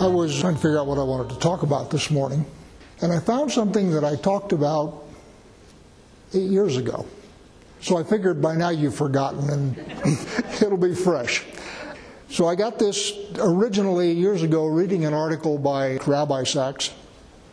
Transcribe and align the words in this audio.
I 0.00 0.06
was 0.06 0.38
trying 0.40 0.54
to 0.54 0.60
figure 0.60 0.78
out 0.78 0.86
what 0.86 0.96
I 0.98 1.02
wanted 1.02 1.30
to 1.30 1.40
talk 1.40 1.64
about 1.64 1.90
this 1.90 2.08
morning, 2.08 2.46
and 3.02 3.12
I 3.12 3.18
found 3.18 3.50
something 3.50 3.90
that 3.90 4.04
I 4.04 4.14
talked 4.14 4.52
about 4.52 5.02
eight 6.32 6.48
years 6.50 6.76
ago. 6.76 7.04
So 7.80 7.96
I 7.96 8.04
figured 8.04 8.40
by 8.40 8.54
now 8.54 8.68
you've 8.68 8.94
forgotten 8.94 9.50
and 9.50 9.76
it'll 10.62 10.76
be 10.76 10.94
fresh. 10.94 11.44
So 12.30 12.46
I 12.46 12.54
got 12.54 12.78
this 12.78 13.12
originally 13.38 14.12
years 14.12 14.44
ago 14.44 14.66
reading 14.66 15.04
an 15.04 15.14
article 15.14 15.58
by 15.58 15.96
Rabbi 16.06 16.44
Sacks, 16.44 16.92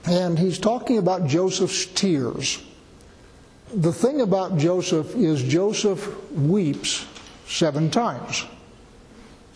and 0.05 0.37
he's 0.37 0.59
talking 0.59 0.99
about 0.99 1.25
Joseph's 1.25 1.87
tears. 1.87 2.63
The 3.73 3.91
thing 3.91 4.21
about 4.21 4.59
Joseph 4.59 5.15
is 5.15 5.41
Joseph 5.41 6.31
weeps 6.31 7.07
seven 7.47 7.89
times. 7.89 8.45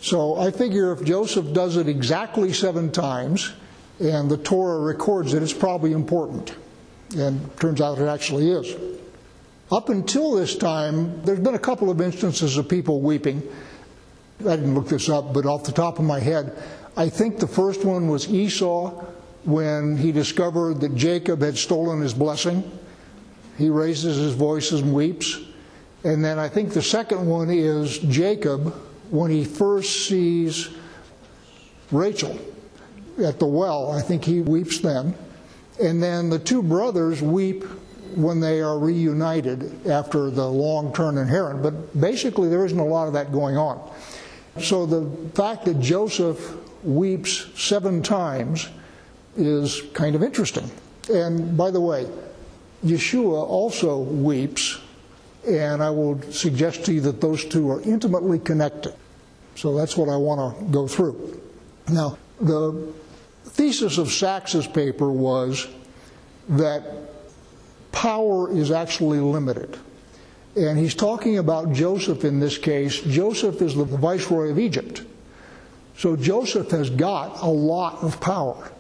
So 0.02 0.38
I 0.38 0.52
figure 0.52 0.92
if 0.92 1.04
Joseph 1.04 1.54
does 1.54 1.78
it 1.78 1.88
exactly 1.88 2.54
seven 2.54 2.92
times 2.92 3.54
and 4.00 4.30
the 4.30 4.38
Torah 4.38 4.80
records 4.80 5.34
it, 5.34 5.44
it's 5.44 5.54
probably 5.54 5.92
important. 5.92 6.56
And 7.18 7.56
turns 7.58 7.82
out 7.82 8.00
it 8.00 8.06
actually 8.06 8.50
is. 8.50 8.76
Up 9.72 9.90
until 9.90 10.36
this 10.36 10.56
time, 10.56 11.22
there's 11.24 11.40
been 11.40 11.56
a 11.56 11.60
couple 11.60 11.90
of 11.90 12.02
instances 12.02 12.58
of 12.58 12.70
people 12.70 13.02
weeping. 13.02 13.44
I 14.40 14.56
didn't 14.56 14.74
look 14.74 14.88
this 14.88 15.10
up, 15.10 15.34
but 15.34 15.46
off 15.46 15.66
the 15.66 15.72
top 15.72 16.00
of 16.00 16.06
my 16.06 16.20
head, 16.20 16.58
I 16.96 17.10
think 17.10 17.40
the 17.40 17.48
first 17.48 17.84
one 17.84 18.08
was 18.08 18.32
Esau 18.32 18.90
when 19.44 19.98
he 19.98 20.12
discovered 20.12 20.80
that 20.82 20.96
Jacob 20.96 21.42
had 21.42 21.58
stolen 21.58 22.02
his 22.02 22.14
blessing. 22.14 22.64
He 23.58 23.70
raises 23.70 24.18
his 24.18 24.34
voice 24.34 24.72
and 24.72 24.94
weeps. 24.94 25.40
And 26.04 26.24
then 26.24 26.40
I 26.40 26.48
think 26.48 26.74
the 26.74 26.82
second 26.82 27.28
one 27.28 27.50
is 27.50 28.00
Jacob 28.00 28.74
when 29.10 29.32
he 29.32 29.44
first 29.44 30.08
sees 30.08 30.70
Rachel 31.92 32.38
at 33.24 33.40
the 33.40 33.46
well. 33.46 33.92
I 33.92 34.02
think 34.02 34.24
he 34.24 34.42
weeps 34.42 34.80
then. 34.80 35.16
And 35.82 36.02
then 36.02 36.30
the 36.30 36.40
two 36.40 36.62
brothers 36.62 37.22
weep 37.22 37.64
when 38.16 38.40
they 38.40 38.60
are 38.62 38.78
reunited 38.78 39.88
after 39.88 40.30
the 40.30 40.48
long 40.48 40.94
turn 40.94 41.18
in 41.18 41.28
Haran. 41.28 41.62
But 41.62 42.00
basically, 42.00 42.50
there 42.50 42.66
isn't 42.66 42.80
a 42.80 42.86
lot 42.86 43.08
of 43.08 43.14
that 43.14 43.32
going 43.32 43.58
on. 43.58 43.92
So 44.62 44.86
the 44.86 45.10
fact 45.36 45.66
that 45.66 45.80
Joseph 45.80 46.56
weeps 46.84 47.48
seven 47.56 48.02
times 48.02 48.70
is 49.38 49.82
kind 49.94 50.16
of 50.16 50.24
interesting. 50.24 50.70
And 51.14 51.56
by 51.56 51.72
the 51.72 51.80
way, 51.80 52.08
Yeshua 52.84 53.42
also 53.42 54.00
weeps 54.00 54.80
and 55.48 55.82
I 55.82 55.90
will 55.90 56.22
suggest 56.32 56.86
to 56.86 56.94
you 56.94 57.02
that 57.02 57.22
those 57.22 57.46
two 57.46 57.70
are 57.72 57.82
intimately 57.82 58.40
connected. 58.40 58.94
So 59.60 59.76
that's 59.76 59.98
what 59.98 60.08
I 60.08 60.16
want 60.16 60.58
to 60.58 60.64
go 60.72 60.88
through. 60.88 61.42
Now, 61.90 62.18
the 62.40 62.94
thesis 63.44 63.98
of 63.98 64.10
Sacks's 64.10 64.66
paper 64.66 65.12
was 65.12 65.68
that 66.48 66.82
power 67.92 68.50
is 68.56 68.72
actually 68.72 69.20
limited. 69.20 69.78
And 70.56 70.80
he's 70.80 70.96
talking 70.96 71.40
about 71.40 71.74
Joseph 71.74 72.24
in 72.24 72.40
this 72.40 72.58
case. 72.58 73.02
Joseph 73.02 73.62
is 73.62 73.76
the 73.76 73.84
viceroy 73.84 74.50
of 74.50 74.60
Egypt. 74.60 75.04
So 75.98 76.16
Joseph 76.16 76.72
has 76.72 76.90
got 76.90 77.42
a 77.42 77.50
lot 77.50 78.02
of 78.02 78.22
power. 78.22 78.72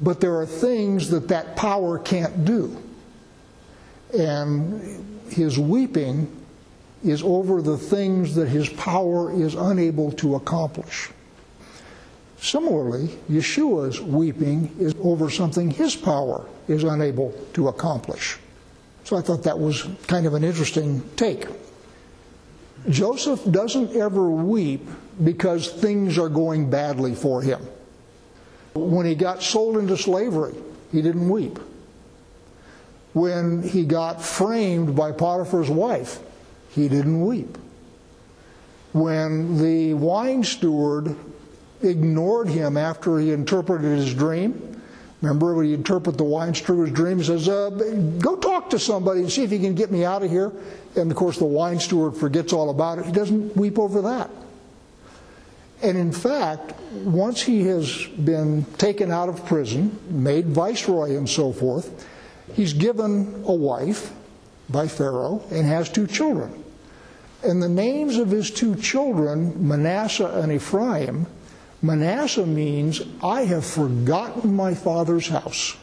But 0.00 0.20
there 0.20 0.34
are 0.34 0.46
things 0.46 1.10
that 1.10 1.28
that 1.28 1.54
power 1.54 2.00
can't 2.00 2.44
do. 2.44 2.76
And 4.12 5.22
his 5.30 5.60
weeping 5.60 6.37
is 7.04 7.22
over 7.22 7.62
the 7.62 7.76
things 7.76 8.34
that 8.34 8.48
his 8.48 8.68
power 8.70 9.32
is 9.32 9.54
unable 9.54 10.12
to 10.12 10.34
accomplish. 10.34 11.10
Similarly, 12.40 13.08
Yeshua's 13.30 14.00
weeping 14.00 14.74
is 14.78 14.94
over 15.02 15.30
something 15.30 15.70
his 15.70 15.96
power 15.96 16.46
is 16.68 16.84
unable 16.84 17.32
to 17.54 17.68
accomplish. 17.68 18.38
So 19.04 19.16
I 19.16 19.22
thought 19.22 19.42
that 19.44 19.58
was 19.58 19.86
kind 20.06 20.26
of 20.26 20.34
an 20.34 20.44
interesting 20.44 21.02
take. 21.16 21.46
Joseph 22.88 23.40
doesn't 23.50 23.96
ever 23.96 24.30
weep 24.30 24.88
because 25.24 25.68
things 25.68 26.16
are 26.18 26.28
going 26.28 26.70
badly 26.70 27.14
for 27.14 27.42
him. 27.42 27.60
When 28.74 29.06
he 29.06 29.14
got 29.14 29.42
sold 29.42 29.76
into 29.76 29.96
slavery, 29.96 30.54
he 30.92 31.02
didn't 31.02 31.28
weep 31.28 31.58
when 33.18 33.62
he 33.62 33.84
got 33.84 34.22
framed 34.22 34.94
by 34.94 35.12
Potiphar's 35.12 35.70
wife, 35.70 36.20
he 36.70 36.88
didn't 36.88 37.24
weep. 37.24 37.58
When 38.92 39.58
the 39.58 39.94
wine 39.94 40.44
steward 40.44 41.16
ignored 41.82 42.48
him 42.48 42.76
after 42.76 43.18
he 43.18 43.32
interpreted 43.32 43.98
his 43.98 44.14
dream, 44.14 44.82
remember 45.20 45.54
when 45.54 45.66
he 45.66 45.74
interpreted 45.74 46.18
the 46.18 46.24
wine 46.24 46.54
steward's 46.54 46.92
dream, 46.92 47.18
he 47.18 47.24
says, 47.24 47.48
uh, 47.48 47.70
Go 48.18 48.36
talk 48.36 48.70
to 48.70 48.78
somebody 48.78 49.20
and 49.20 49.30
see 49.30 49.44
if 49.44 49.52
you 49.52 49.58
can 49.58 49.74
get 49.74 49.90
me 49.90 50.04
out 50.04 50.22
of 50.22 50.30
here. 50.30 50.52
And 50.96 51.10
of 51.10 51.16
course, 51.16 51.38
the 51.38 51.44
wine 51.44 51.78
steward 51.80 52.16
forgets 52.16 52.52
all 52.52 52.70
about 52.70 52.98
it. 52.98 53.06
He 53.06 53.12
doesn't 53.12 53.56
weep 53.56 53.78
over 53.78 54.02
that. 54.02 54.30
And 55.82 55.96
in 55.96 56.10
fact, 56.10 56.72
once 56.92 57.42
he 57.42 57.64
has 57.66 58.06
been 58.06 58.64
taken 58.78 59.12
out 59.12 59.28
of 59.28 59.44
prison, 59.46 59.96
made 60.10 60.46
viceroy, 60.46 61.16
and 61.16 61.28
so 61.28 61.52
forth, 61.52 62.06
he's 62.54 62.72
given 62.72 63.44
a 63.46 63.52
wife 63.52 64.12
by 64.68 64.86
Pharaoh 64.88 65.42
and 65.50 65.66
has 65.66 65.88
two 65.88 66.06
children. 66.06 66.64
And 67.42 67.62
the 67.62 67.68
names 67.68 68.16
of 68.16 68.30
his 68.30 68.50
two 68.50 68.74
children, 68.76 69.68
Manasseh 69.68 70.40
and 70.40 70.52
Ephraim, 70.52 71.26
Manasseh 71.80 72.46
means, 72.46 73.00
I 73.22 73.44
have 73.44 73.64
forgotten 73.64 74.54
my 74.54 74.74
father's 74.74 75.28
house. 75.28 75.76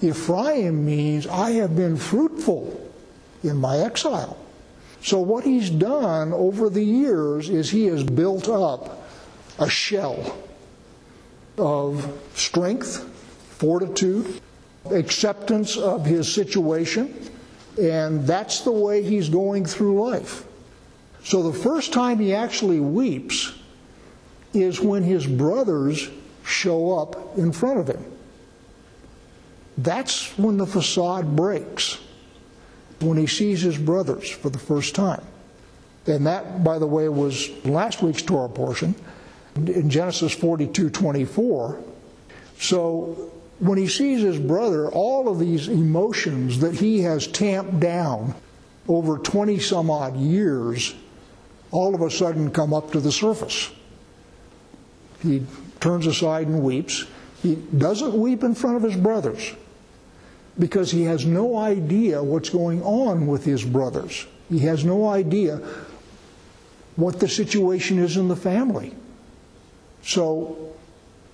Ephraim 0.00 0.84
means, 0.84 1.26
I 1.26 1.52
have 1.52 1.74
been 1.74 1.96
fruitful 1.96 2.92
in 3.42 3.56
my 3.56 3.78
exile. 3.78 4.38
So, 5.02 5.18
what 5.20 5.44
he's 5.44 5.70
done 5.70 6.32
over 6.32 6.70
the 6.70 6.84
years 6.84 7.48
is 7.48 7.70
he 7.70 7.86
has 7.86 8.02
built 8.04 8.48
up 8.48 9.08
a 9.58 9.68
shell 9.68 10.36
of 11.58 12.12
strength, 12.34 13.02
fortitude, 13.58 14.40
acceptance 14.92 15.76
of 15.76 16.04
his 16.04 16.32
situation, 16.32 17.14
and 17.80 18.26
that's 18.26 18.60
the 18.60 18.72
way 18.72 19.02
he's 19.02 19.28
going 19.28 19.64
through 19.64 20.00
life. 20.02 20.44
So 21.24 21.42
the 21.42 21.58
first 21.58 21.92
time 21.92 22.18
he 22.18 22.34
actually 22.34 22.80
weeps 22.80 23.52
is 24.54 24.80
when 24.80 25.02
his 25.02 25.26
brothers 25.26 26.08
show 26.44 26.98
up 26.98 27.36
in 27.36 27.52
front 27.52 27.80
of 27.80 27.88
him. 27.88 28.04
That's 29.78 30.36
when 30.38 30.56
the 30.56 30.66
facade 30.66 31.36
breaks, 31.36 31.98
when 33.00 33.18
he 33.18 33.26
sees 33.26 33.60
his 33.60 33.76
brothers 33.76 34.30
for 34.30 34.48
the 34.48 34.58
first 34.58 34.94
time. 34.94 35.22
And 36.06 36.26
that, 36.26 36.62
by 36.62 36.78
the 36.78 36.86
way, 36.86 37.08
was 37.08 37.50
last 37.64 38.02
week's 38.02 38.22
Torah 38.22 38.48
portion 38.48 38.94
in 39.56 39.90
Genesis 39.90 40.32
42 40.32 40.90
24. 40.90 41.82
So 42.58 43.32
when 43.58 43.78
he 43.78 43.88
sees 43.88 44.22
his 44.22 44.38
brother, 44.38 44.88
all 44.88 45.28
of 45.28 45.38
these 45.38 45.68
emotions 45.68 46.60
that 46.60 46.74
he 46.74 47.00
has 47.00 47.26
tamped 47.26 47.80
down 47.80 48.34
over 48.88 49.18
20 49.18 49.58
some 49.58 49.90
odd 49.90 50.16
years 50.16 50.94
all 51.70 51.94
of 51.94 52.00
a 52.00 52.10
sudden 52.10 52.50
come 52.50 52.72
up 52.72 52.92
to 52.92 53.00
the 53.00 53.12
surface. 53.12 53.70
He 55.22 55.44
turns 55.80 56.06
aside 56.06 56.46
and 56.46 56.62
weeps. 56.62 57.04
He 57.42 57.56
doesn't 57.56 58.14
weep 58.14 58.42
in 58.42 58.54
front 58.54 58.76
of 58.76 58.82
his 58.82 58.96
brothers 58.96 59.54
because 60.58 60.90
he 60.90 61.02
has 61.02 61.26
no 61.26 61.58
idea 61.58 62.22
what's 62.22 62.48
going 62.48 62.82
on 62.82 63.26
with 63.26 63.44
his 63.44 63.64
brothers. 63.64 64.26
He 64.48 64.60
has 64.60 64.84
no 64.84 65.08
idea 65.08 65.60
what 66.96 67.20
the 67.20 67.28
situation 67.28 67.98
is 67.98 68.16
in 68.16 68.28
the 68.28 68.36
family. 68.36 68.94
So, 70.02 70.72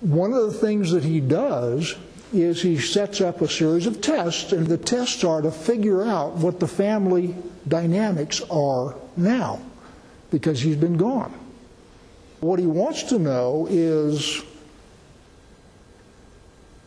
one 0.01 0.33
of 0.33 0.51
the 0.51 0.57
things 0.57 0.91
that 0.91 1.05
he 1.05 1.21
does 1.21 1.95
is 2.33 2.61
he 2.61 2.77
sets 2.77 3.21
up 3.21 3.41
a 3.41 3.47
series 3.47 3.85
of 3.85 4.01
tests, 4.01 4.51
and 4.51 4.67
the 4.67 4.77
tests 4.77 5.23
are 5.23 5.41
to 5.41 5.51
figure 5.51 6.03
out 6.03 6.33
what 6.33 6.59
the 6.59 6.67
family 6.67 7.35
dynamics 7.67 8.41
are 8.49 8.95
now, 9.15 9.61
because 10.31 10.59
he's 10.61 10.75
been 10.75 10.97
gone. 10.97 11.33
What 12.39 12.59
he 12.59 12.65
wants 12.65 13.03
to 13.03 13.19
know 13.19 13.67
is 13.69 14.41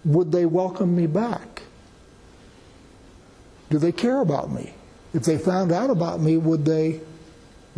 would 0.04 0.30
they 0.30 0.46
welcome 0.46 0.94
me 0.94 1.06
back? 1.06 1.62
Do 3.70 3.78
they 3.78 3.92
care 3.92 4.20
about 4.20 4.50
me? 4.50 4.72
If 5.14 5.24
they 5.24 5.38
found 5.38 5.72
out 5.72 5.90
about 5.90 6.20
me, 6.20 6.36
would 6.36 6.64
they 6.64 7.00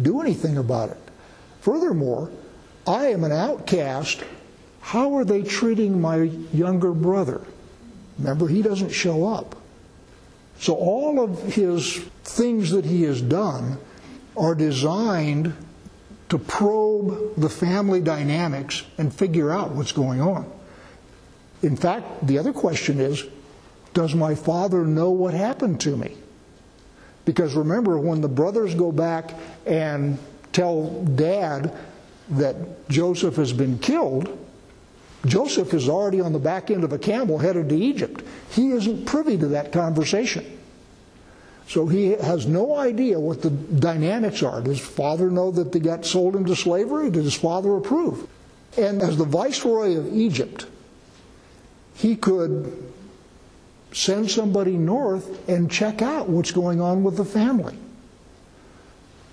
do 0.01 0.21
anything 0.21 0.59
about 0.59 0.91
it? 0.91 0.99
Furthermore, 1.61 2.31
I 2.87 3.07
am 3.07 3.25
an 3.25 3.33
outcast. 3.33 4.23
How 4.81 5.15
are 5.17 5.25
they 5.25 5.43
treating 5.43 6.01
my 6.01 6.23
younger 6.53 6.93
brother? 6.93 7.43
Remember, 8.19 8.49
he 8.49 8.63
doesn't 8.63 8.91
show 8.91 9.27
up. 9.27 9.57
So 10.59 10.75
all 10.75 11.21
of 11.21 11.55
his 11.55 11.99
things 12.25 12.71
that 12.71 12.85
he 12.85 13.03
has 13.03 13.23
done 13.23 13.79
are 14.37 14.55
designed 14.55 15.55
to 16.29 16.39
probe 16.39 17.37
the 17.37 17.49
family 17.49 18.01
dynamics 18.01 18.85
and 18.99 19.15
figure 19.15 19.51
out 19.51 19.71
what's 19.73 19.93
going 19.93 20.21
on. 20.21 20.51
In 21.63 21.77
fact, 21.77 22.27
the 22.27 22.39
other 22.39 22.53
question 22.53 23.01
is 23.01 23.25
Does 23.95 24.15
my 24.15 24.35
father 24.35 24.85
know 24.85 25.11
what 25.11 25.35
happened 25.35 25.81
to 25.83 25.97
me? 25.97 26.17
Because 27.25 27.55
remember, 27.55 27.99
when 27.99 28.21
the 28.21 28.29
brothers 28.29 28.75
go 28.75 28.93
back 28.93 29.35
and 29.67 30.19
tell 30.53 31.03
dad 31.05 31.77
that 32.31 32.89
Joseph 32.89 33.37
has 33.37 33.53
been 33.53 33.79
killed, 33.79 34.38
Joseph 35.27 35.75
is 35.75 35.89
already 35.89 36.21
on 36.21 36.33
the 36.33 36.39
back 36.39 36.71
end 36.71 36.85
of 36.85 36.93
a 36.93 36.99
camel 36.99 37.39
headed 37.39 37.69
to 37.69 37.77
Egypt. 37.77 38.25
He 38.51 38.71
isn't 38.71 39.07
privy 39.07 39.37
to 39.39 39.49
that 39.49 39.73
conversation. 39.73 40.59
So 41.67 41.87
he 41.87 42.13
has 42.13 42.47
no 42.47 42.77
idea 42.77 43.21
what 43.21 43.43
the 43.43 43.51
dynamics 43.51 44.43
are. 44.43 44.63
Does 44.63 44.81
father 44.81 45.31
know 45.31 45.51
that 45.51 45.73
they 45.73 45.81
got 45.81 46.07
sold 46.07 46.35
into 46.35 46.57
slavery? 46.57 47.11
Did 47.11 47.25
his 47.25 47.35
father 47.35 47.77
approve? 47.77 48.27
And 48.79 49.03
as 49.03 49.17
the 49.19 49.25
viceroy 49.25 49.97
of 49.97 50.15
Egypt, 50.15 50.67
he 51.95 52.17
could 52.17 52.91
send 53.93 54.31
somebody 54.31 54.77
north 54.77 55.49
and 55.49 55.71
check 55.71 56.01
out 56.01 56.29
what's 56.29 56.53
going 56.53 56.81
on 56.81 57.03
with 57.03 57.17
the 57.17 57.25
family. 57.25 57.77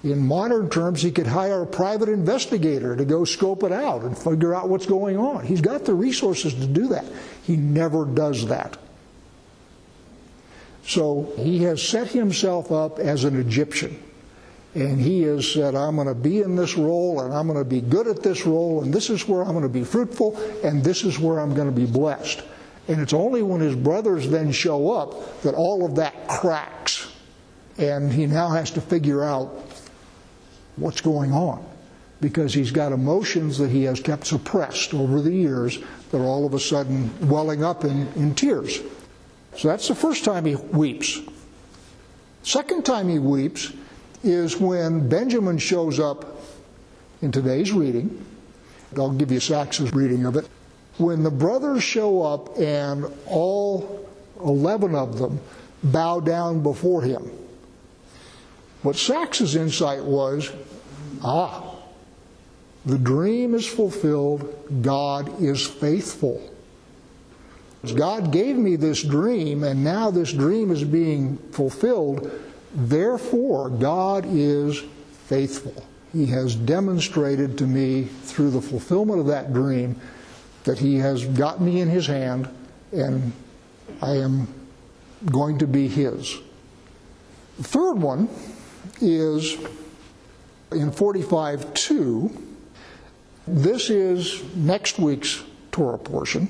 In 0.06 0.28
modern 0.28 0.70
terms, 0.70 1.02
he 1.02 1.10
could 1.10 1.26
hire 1.26 1.64
a 1.64 1.66
private 1.66 2.10
investigator 2.10 2.96
to 2.96 3.04
go 3.04 3.26
scope 3.26 3.64
it 3.64 3.72
out 3.72 4.04
and 4.04 4.16
figure 4.16 4.54
out 4.54 4.70
what's 4.70 4.86
going 4.86 5.18
on. 5.18 5.44
He's 5.44 5.62
got 5.62 5.84
the 5.84 5.96
resources 5.96 6.54
to 6.54 6.68
do 6.68 6.90
that. 6.90 7.06
He 7.42 7.58
never 7.58 8.06
does 8.06 8.46
that. 8.46 8.78
So 10.86 11.34
he 11.38 11.64
has 11.64 11.82
set 11.82 12.10
himself 12.10 12.72
up 12.72 13.00
as 13.00 13.24
an 13.24 13.36
Egyptian. 13.40 14.00
And 14.76 15.02
he 15.02 15.24
has 15.24 15.52
said, 15.52 15.74
I'm 15.74 15.96
going 15.96 16.08
to 16.08 16.14
be 16.14 16.42
in 16.42 16.56
this 16.56 16.78
role 16.78 17.22
and 17.22 17.34
I'm 17.34 17.48
going 17.48 17.58
to 17.58 17.66
be 17.68 17.82
good 17.82 18.06
at 18.06 18.22
this 18.22 18.46
role 18.46 18.84
and 18.84 18.94
this 18.94 19.10
is 19.10 19.28
where 19.28 19.42
I'm 19.42 19.54
going 19.54 19.64
to 19.64 19.70
be 19.70 19.84
fruitful 19.84 20.38
and 20.64 20.84
this 20.84 21.04
is 21.04 21.18
where 21.18 21.40
I'm 21.40 21.56
going 21.56 21.70
to 21.70 21.76
be 21.76 21.88
blessed. 21.88 22.44
And 22.88 23.02
it's 23.02 23.14
only 23.14 23.42
when 23.42 23.60
his 23.60 23.76
brothers 23.76 24.30
then 24.30 24.52
show 24.52 24.92
up 24.92 25.42
that 25.42 25.56
all 25.56 25.84
of 25.84 25.96
that 25.96 26.28
cracks. 26.28 27.12
And 27.80 28.14
he 28.14 28.28
now 28.28 28.50
has 28.50 28.70
to 28.72 28.82
figure 28.82 29.24
out 29.24 29.72
what's 30.78 31.02
going 31.02 31.32
on 31.32 31.66
because 32.22 32.54
he's 32.54 32.72
got 32.72 32.92
emotions 32.92 33.58
that 33.58 33.70
he 33.70 33.84
has 33.84 34.00
kept 34.00 34.26
suppressed 34.26 34.94
over 34.94 35.22
the 35.22 35.32
years 35.32 35.80
that 36.12 36.20
are 36.20 36.26
all 36.26 36.46
of 36.46 36.54
a 36.54 36.60
sudden 36.60 37.12
welling 37.28 37.64
up 37.64 37.84
in, 37.84 38.08
in 38.16 38.34
tears. 38.34 38.80
So 39.58 39.68
that's 39.68 39.88
the 39.88 39.96
first 39.96 40.24
time 40.24 40.46
he 40.46 40.56
weeps. 40.56 41.20
Second 42.44 42.86
time 42.86 43.10
he 43.10 43.20
weeps 43.20 43.72
is 44.24 44.58
when 44.58 45.08
Benjamin 45.08 45.58
shows 45.58 46.00
up 46.00 46.42
in 47.22 47.32
today's 47.32 47.72
reading. 47.72 48.26
I'll 48.98 49.12
give 49.12 49.32
you 49.32 49.40
Sacks's 49.40 49.94
reading 49.94 50.26
of 50.26 50.36
it. 50.36 50.48
When 50.98 51.24
the 51.24 51.32
brothers 51.32 51.84
show 51.84 52.22
up 52.22 52.58
and 52.58 53.06
all 53.28 54.10
11 54.44 54.96
of 54.96 55.18
them 55.18 55.40
bow 55.84 56.22
down 56.22 56.64
before 56.64 57.02
him, 57.02 57.30
what 58.86 58.96
Sacks's 58.96 59.56
insight 59.56 60.04
was 60.04 60.52
ah, 61.24 61.76
the 62.86 63.00
dream 63.00 63.56
is 63.56 63.66
fulfilled, 63.66 64.84
God 64.84 65.42
is 65.42 65.66
faithful. 65.66 66.52
God 67.96 68.32
gave 68.32 68.56
me 68.56 68.76
this 68.76 69.02
dream, 69.02 69.64
and 69.64 69.84
now 69.84 70.12
this 70.12 70.32
dream 70.32 70.72
is 70.72 70.84
being 70.84 71.38
fulfilled. 71.52 72.32
Therefore, 72.74 73.70
God 73.70 74.26
is 74.28 74.84
faithful. 75.28 75.84
He 76.14 76.28
has 76.28 76.56
demonstrated 76.56 77.58
to 77.58 77.66
me 77.66 78.04
through 78.04 78.52
the 78.52 78.62
fulfillment 78.62 79.20
of 79.20 79.28
that 79.28 79.52
dream 79.54 80.00
that 80.64 80.80
He 80.80 80.98
has 80.98 81.26
got 81.26 81.60
me 81.60 81.82
in 81.82 81.90
His 81.90 82.08
hand, 82.08 82.50
and 82.92 83.32
I 84.02 84.18
am 84.18 84.48
going 85.26 85.58
to 85.60 85.68
be 85.68 85.88
His. 85.88 86.38
The 87.58 87.64
third 87.64 87.94
one 87.94 88.30
is 89.02 89.58
in 90.72 90.92
45 90.92 91.74
2. 91.74 92.42
This 93.48 93.90
is 93.90 94.44
next 94.56 94.98
week's 94.98 95.44
Torah 95.72 96.00
portion, 96.00 96.50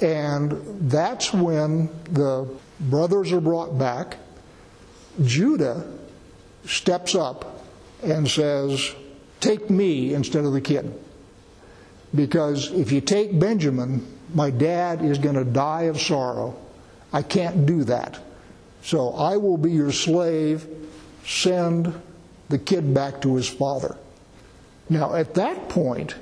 and 0.00 0.52
that's 0.90 1.32
when 1.32 1.88
the 2.10 2.48
brothers 2.80 3.32
are 3.32 3.40
brought 3.40 3.78
back. 3.78 4.16
Judah 5.22 5.84
steps 6.64 7.14
up 7.14 7.64
and 8.02 8.28
says, 8.28 8.94
Take 9.40 9.70
me 9.70 10.14
instead 10.14 10.44
of 10.44 10.52
the 10.52 10.60
kid. 10.60 10.92
Because 12.14 12.72
if 12.72 12.90
you 12.90 13.00
take 13.00 13.38
Benjamin, 13.38 14.06
my 14.34 14.50
dad 14.50 15.02
is 15.02 15.18
going 15.18 15.34
to 15.34 15.44
die 15.44 15.82
of 15.82 16.00
sorrow. 16.00 16.56
I 17.12 17.22
can't 17.22 17.66
do 17.66 17.84
that. 17.84 18.18
So 18.82 19.10
I 19.10 19.36
will 19.36 19.56
be 19.56 19.72
your 19.72 19.92
slave. 19.92 20.66
Send 21.28 21.92
the 22.48 22.58
kid 22.58 22.94
back 22.94 23.20
to 23.20 23.36
his 23.36 23.46
father. 23.46 23.96
Now, 24.88 25.14
at 25.14 25.34
that 25.34 25.68
point, 25.68 26.14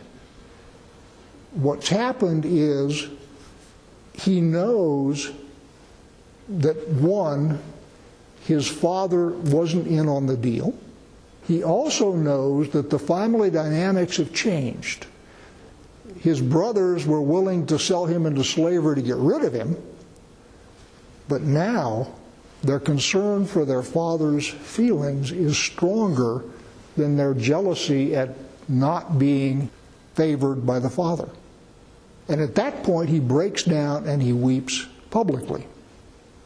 what's 1.53 1.88
happened 1.88 2.44
is 2.44 3.08
he 4.14 4.41
knows 4.41 5.31
that 6.49 6.88
one, 6.88 7.61
his 8.43 8.67
father 8.67 9.29
wasn't 9.29 9.87
in 9.87 10.08
on 10.08 10.26
the 10.26 10.37
deal. 10.37 10.75
He 11.47 11.62
also 11.62 12.12
knows 12.12 12.70
that 12.70 12.91
the 12.91 12.99
family 12.99 13.49
dynamics 13.49 14.17
have 14.17 14.35
changed. 14.35 15.06
His 16.19 16.41
brothers 16.41 17.06
were 17.06 17.23
willing 17.23 17.67
to 17.67 17.79
sell 17.79 18.06
him 18.06 18.26
into 18.26 18.43
slavery 18.43 18.97
to 18.97 19.03
get 19.03 19.17
rid 19.17 19.44
of 19.44 19.53
him, 19.53 19.76
but 21.29 21.43
now 21.43 22.08
their 22.67 22.81
concern 22.81 23.47
for 23.47 23.65
their 23.65 23.83
father's 23.83 24.49
feelings 24.49 25.33
is 25.33 25.57
stronger 25.57 26.45
than 26.97 27.17
their 27.17 27.35
jealousy 27.35 28.15
at 28.15 28.31
not 28.69 29.19
being 29.19 29.71
favored 30.15 30.67
by 30.67 30.79
the 30.79 30.91
father. 30.91 31.29
And 32.29 32.41
at 32.41 32.55
that 32.57 32.83
point, 32.83 33.09
he 33.09 33.21
breaks 33.21 33.63
down 33.63 34.09
and 34.09 34.21
he 34.21 34.33
weeps 34.33 34.87
publicly. 35.11 35.67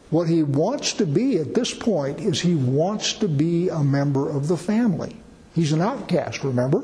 What 0.09 0.27
he 0.27 0.43
wants 0.43 0.93
to 0.93 1.05
be 1.05 1.37
at 1.37 1.53
this 1.55 1.73
point 1.73 2.19
is 2.19 2.41
he 2.41 2.55
wants 2.55 3.13
to 3.13 3.27
be 3.27 3.69
a 3.69 3.83
member 3.83 4.29
of 4.29 4.47
the 4.47 4.57
family. 4.57 5.15
He's 5.55 5.71
an 5.71 5.81
outcast, 5.81 6.43
remember? 6.43 6.83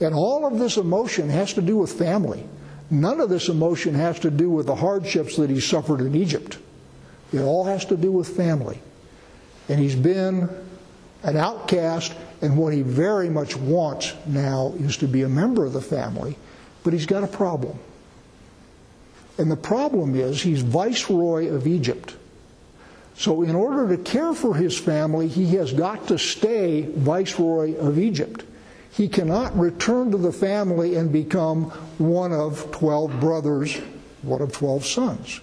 And 0.00 0.14
all 0.14 0.46
of 0.46 0.58
this 0.58 0.76
emotion 0.76 1.28
has 1.28 1.52
to 1.54 1.62
do 1.62 1.76
with 1.76 1.92
family. 1.92 2.46
None 2.90 3.20
of 3.20 3.28
this 3.28 3.48
emotion 3.48 3.94
has 3.94 4.20
to 4.20 4.30
do 4.30 4.50
with 4.50 4.66
the 4.66 4.74
hardships 4.76 5.36
that 5.36 5.50
he 5.50 5.60
suffered 5.60 6.00
in 6.00 6.14
Egypt. 6.14 6.58
It 7.32 7.40
all 7.40 7.64
has 7.64 7.84
to 7.86 7.96
do 7.96 8.12
with 8.12 8.36
family. 8.36 8.80
And 9.68 9.80
he's 9.80 9.96
been 9.96 10.48
an 11.22 11.36
outcast, 11.36 12.14
and 12.40 12.56
what 12.56 12.72
he 12.72 12.82
very 12.82 13.28
much 13.28 13.56
wants 13.56 14.14
now 14.26 14.74
is 14.78 14.96
to 14.98 15.08
be 15.08 15.22
a 15.22 15.28
member 15.28 15.64
of 15.64 15.72
the 15.72 15.80
family, 15.80 16.36
but 16.84 16.92
he's 16.92 17.06
got 17.06 17.24
a 17.24 17.26
problem. 17.26 17.78
And 19.38 19.50
the 19.50 19.56
problem 19.56 20.14
is 20.14 20.40
he's 20.40 20.62
viceroy 20.62 21.48
of 21.48 21.66
Egypt. 21.66 22.14
So, 23.18 23.42
in 23.42 23.54
order 23.54 23.96
to 23.96 24.02
care 24.02 24.34
for 24.34 24.54
his 24.54 24.78
family, 24.78 25.26
he 25.26 25.56
has 25.56 25.72
got 25.72 26.08
to 26.08 26.18
stay 26.18 26.82
viceroy 26.82 27.74
of 27.76 27.98
Egypt. 27.98 28.44
He 28.90 29.08
cannot 29.08 29.58
return 29.58 30.10
to 30.10 30.18
the 30.18 30.32
family 30.32 30.96
and 30.96 31.10
become 31.10 31.64
one 31.98 32.32
of 32.32 32.70
12 32.72 33.18
brothers, 33.20 33.76
one 34.22 34.42
of 34.42 34.52
12 34.52 34.86
sons. 34.86 35.40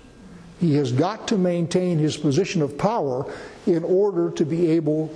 He 0.59 0.75
has 0.75 0.91
got 0.91 1.27
to 1.29 1.37
maintain 1.37 1.97
his 1.97 2.15
position 2.15 2.61
of 2.61 2.77
power 2.77 3.31
in 3.65 3.83
order 3.83 4.31
to 4.31 4.45
be 4.45 4.71
able 4.71 5.13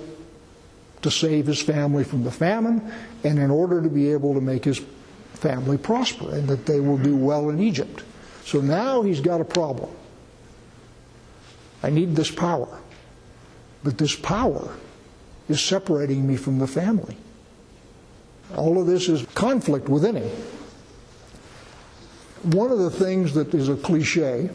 to 1.02 1.10
save 1.10 1.46
his 1.46 1.62
family 1.62 2.04
from 2.04 2.24
the 2.24 2.30
famine 2.30 2.92
and 3.24 3.38
in 3.38 3.50
order 3.50 3.80
to 3.80 3.88
be 3.88 4.10
able 4.12 4.34
to 4.34 4.40
make 4.40 4.64
his 4.64 4.80
family 5.34 5.78
prosper 5.78 6.34
and 6.34 6.48
that 6.48 6.66
they 6.66 6.80
will 6.80 6.98
do 6.98 7.16
well 7.16 7.50
in 7.50 7.60
Egypt. 7.60 8.02
So 8.44 8.60
now 8.60 9.02
he's 9.02 9.20
got 9.20 9.40
a 9.40 9.44
problem. 9.44 9.90
I 11.82 11.90
need 11.90 12.16
this 12.16 12.30
power. 12.30 12.80
But 13.84 13.98
this 13.98 14.16
power 14.16 14.74
is 15.48 15.60
separating 15.62 16.26
me 16.26 16.36
from 16.36 16.58
the 16.58 16.66
family. 16.66 17.16
All 18.56 18.80
of 18.80 18.86
this 18.86 19.08
is 19.08 19.24
conflict 19.34 19.88
within 19.88 20.16
him. 20.16 20.30
One 22.42 22.70
of 22.70 22.78
the 22.78 22.90
things 22.90 23.34
that 23.34 23.54
is 23.54 23.68
a 23.68 23.76
cliche 23.76 24.50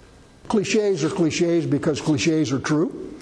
Cliches 0.54 1.04
are 1.04 1.10
cliches 1.10 1.66
because 1.66 2.00
cliches 2.00 2.52
are 2.52 2.60
true. 2.60 3.18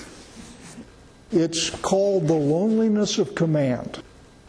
It's 1.32 1.70
called 1.70 2.28
the 2.28 2.34
loneliness 2.34 3.20
of 3.20 3.36
command, 3.36 4.04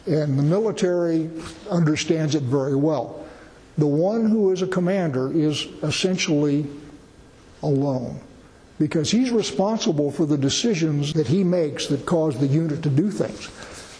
and 0.05 0.37
the 0.37 0.43
military 0.43 1.29
understands 1.71 2.35
it 2.35 2.43
very 2.43 2.75
well. 2.75 3.25
The 3.77 3.87
one 3.87 4.25
who 4.25 4.51
is 4.51 4.63
a 4.63 4.67
commander 4.67 5.31
is 5.31 5.65
essentially 5.81 6.67
alone 7.61 8.19
because 8.79 9.09
he's 9.09 9.31
responsible 9.31 10.11
for 10.11 10.25
the 10.25 10.37
decisions 10.37 11.13
that 11.13 11.27
he 11.27 11.41
makes 11.41 11.87
that 11.87 12.05
cause 12.05 12.37
the 12.37 12.47
unit 12.47 12.83
to 12.83 12.89
do 12.89 13.09
things. 13.09 13.47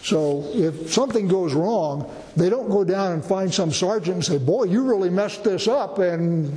So 0.06 0.44
if 0.52 0.92
something 0.92 1.26
goes 1.26 1.54
wrong, 1.54 2.14
they 2.36 2.50
don't 2.50 2.68
go 2.68 2.84
down 2.84 3.12
and 3.12 3.24
find 3.24 3.54
some 3.54 3.72
sergeant 3.72 4.16
and 4.16 4.24
say, 4.26 4.36
Boy, 4.36 4.64
you 4.64 4.82
really 4.82 5.08
messed 5.08 5.42
this 5.42 5.68
up. 5.68 6.00
And 6.00 6.54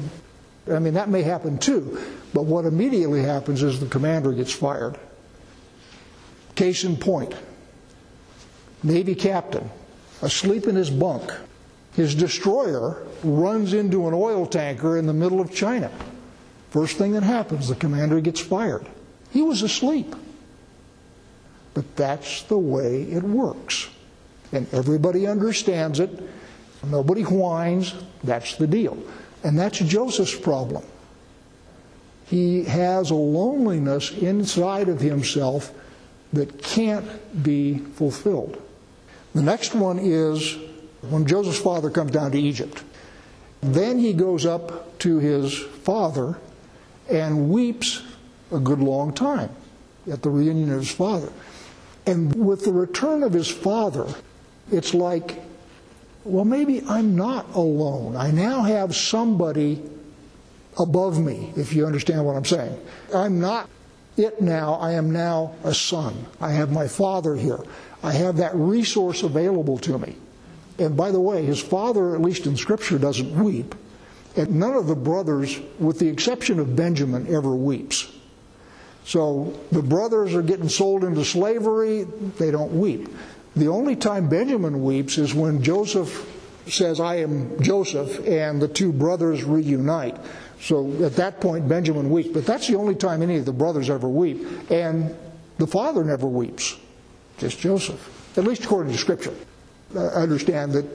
I 0.69 0.79
mean, 0.79 0.93
that 0.95 1.09
may 1.09 1.21
happen 1.21 1.57
too. 1.57 2.00
But 2.33 2.45
what 2.45 2.65
immediately 2.65 3.21
happens 3.24 3.63
is 3.63 3.79
the 3.79 3.88
commander 3.88 4.31
gets 4.31 4.51
fired. 4.51 4.97
Case 6.55 6.83
in 6.83 6.97
point 6.97 7.36
Navy 8.83 9.15
captain, 9.15 9.69
asleep 10.21 10.67
in 10.67 10.75
his 10.75 10.89
bunk. 10.89 11.31
His 11.93 12.13
destroyer 12.13 13.03
runs 13.24 13.74
into 13.74 14.07
an 14.07 14.13
oil 14.13 14.45
tanker 14.45 14.97
in 14.97 15.07
the 15.07 15.13
middle 15.13 15.41
of 15.41 15.53
China. 15.53 15.91
First 16.69 16.97
thing 16.97 17.13
that 17.13 17.24
happens, 17.24 17.69
the 17.69 17.75
commander 17.75 18.21
gets 18.21 18.39
fired. 18.39 18.88
He 19.31 19.41
was 19.41 19.63
asleep. 19.63 20.15
But 21.74 21.95
that's 21.95 22.43
the 22.43 22.57
way 22.57 23.03
it 23.03 23.24
works. 23.24 23.89
And 24.51 24.71
everybody 24.74 25.27
understands 25.27 26.00
it. 26.00 26.09
Nobody 26.86 27.24
whines. 27.24 27.93
That's 28.24 28.55
the 28.55 28.67
deal. 28.67 28.97
And 29.47 29.57
that's 29.57 29.79
Joseph's 29.79 30.35
problem. 30.35 30.83
He 32.25 32.65
has 32.65 33.11
a 33.11 33.15
loneliness 33.15 34.11
inside 34.11 34.89
of 34.89 34.99
himself 34.99 35.73
that 36.33 36.61
can't 36.61 37.07
be 37.43 37.77
fulfilled. 37.77 38.61
The 39.33 39.41
next 39.41 39.73
one 39.73 39.99
is 39.99 40.57
when 41.09 41.25
Joseph's 41.25 41.59
father 41.59 41.89
comes 41.89 42.11
down 42.11 42.31
to 42.33 42.37
Egypt. 42.37 42.83
Then 43.61 43.99
he 43.99 44.11
goes 44.11 44.45
up 44.45 44.99
to 44.99 45.19
his 45.19 45.57
father 45.57 46.37
and 47.09 47.49
weeps 47.49 48.03
a 48.51 48.59
good 48.59 48.81
long 48.81 49.13
time 49.13 49.51
at 50.11 50.23
the 50.23 50.29
reunion 50.29 50.73
of 50.73 50.79
his 50.79 50.91
father. 50.91 51.31
And 52.05 52.35
with 52.35 52.65
the 52.65 52.73
return 52.73 53.23
of 53.23 53.31
his 53.31 53.47
father, 53.47 54.13
it's 54.73 54.93
like, 54.93 55.41
well, 56.27 56.46
maybe 56.46 56.84
I'm 56.88 57.15
not 57.15 57.55
alone. 57.55 58.15
I 58.15 58.31
now 58.31 58.62
have 58.63 58.96
somebody 58.96 59.81
above 60.77 61.19
me, 61.19 61.53
if 61.55 61.74
you 61.74 61.86
understand 61.86 62.25
what 62.25 62.36
I'm 62.36 62.46
saying. 62.46 62.79
I'm 63.13 63.39
not 63.39 63.69
it 64.17 64.41
now, 64.41 64.74
I 64.75 64.93
am 64.93 65.12
now 65.12 65.53
a 65.63 65.74
son. 65.74 66.25
I 66.41 66.51
have 66.51 66.72
my 66.72 66.88
father 66.88 67.36
here. 67.36 67.60
I 68.01 68.12
have 68.13 68.38
that 68.38 68.55
resource 68.55 69.22
available 69.22 69.77
to 69.79 70.00
me. 70.00 70.15
And 70.79 70.98
by 70.98 71.12
the 71.12 71.19
way, 71.19 71.46
his 71.46 71.62
father, 71.62 72.15
at 72.15 72.22
least 72.22 72.48
in 72.48 72.57
Scripture, 72.57 72.98
doesn't 72.98 73.31
weep. 73.31 73.75
And 74.36 74.55
none 74.55 74.74
of 74.74 74.88
the 74.88 74.96
brothers, 74.96 75.60
with 75.79 76.00
the 76.00 76.07
exception 76.07 76.60
of 76.60 76.75
Benjamin, 76.75 77.34
ever 77.34 77.55
weeps. 77.55 78.12
So 79.05 79.57
the 79.72 79.81
brothers 79.81 80.36
are 80.36 80.41
getting 80.41 80.69
sold 80.69 81.03
into 81.03 81.24
slavery, 81.24 82.03
they 82.03 82.51
don't 82.51 82.74
weep. 82.74 83.10
The 83.57 83.69
only 83.69 83.95
time 83.95 84.29
Benjamin 84.29 84.83
weeps 84.83 85.17
is 85.17 85.33
when 85.33 85.63
Joseph 85.63 86.31
says, 86.67 86.99
I 86.99 87.15
am 87.15 87.59
Joseph, 87.61 88.23
and 88.27 88.61
the 88.61 88.67
two 88.67 88.93
brothers 88.93 89.43
reunite. 89.43 90.15
So 90.61 90.91
at 91.03 91.15
that 91.15 91.41
point, 91.41 91.67
Benjamin 91.67 92.11
weeps. 92.11 92.29
But 92.29 92.45
that's 92.45 92.67
the 92.67 92.75
only 92.75 92.93
time 92.93 93.23
any 93.23 93.37
of 93.37 93.45
the 93.45 93.53
brothers 93.53 93.89
ever 93.89 94.07
weep. 94.07 94.45
And 94.69 95.15
the 95.57 95.65
father 95.65 96.03
never 96.03 96.27
weeps, 96.27 96.77
just 97.39 97.57
Joseph, 97.57 98.37
at 98.37 98.43
least 98.43 98.63
according 98.65 98.91
to 98.91 98.97
Scripture. 98.99 99.33
I 99.95 100.21
understand 100.21 100.73
that 100.73 100.85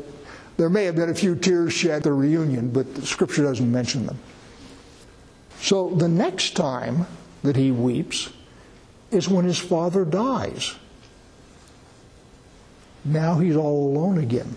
there 0.56 0.70
may 0.70 0.84
have 0.84 0.94
been 0.94 1.10
a 1.10 1.14
few 1.14 1.34
tears 1.34 1.72
shed 1.72 1.90
at 1.90 2.02
the 2.04 2.12
reunion, 2.12 2.70
but 2.70 2.86
Scripture 3.04 3.42
doesn't 3.42 3.72
mention 3.72 4.06
them. 4.06 4.20
So 5.58 5.90
the 5.90 6.08
next 6.08 6.54
time 6.54 7.06
that 7.42 7.56
he 7.56 7.72
weeps 7.72 8.30
is 9.10 9.28
when 9.28 9.46
his 9.46 9.58
father 9.58 10.04
dies. 10.04 10.76
Now 13.04 13.38
he's 13.38 13.56
all 13.56 13.88
alone 13.88 14.18
again. 14.18 14.56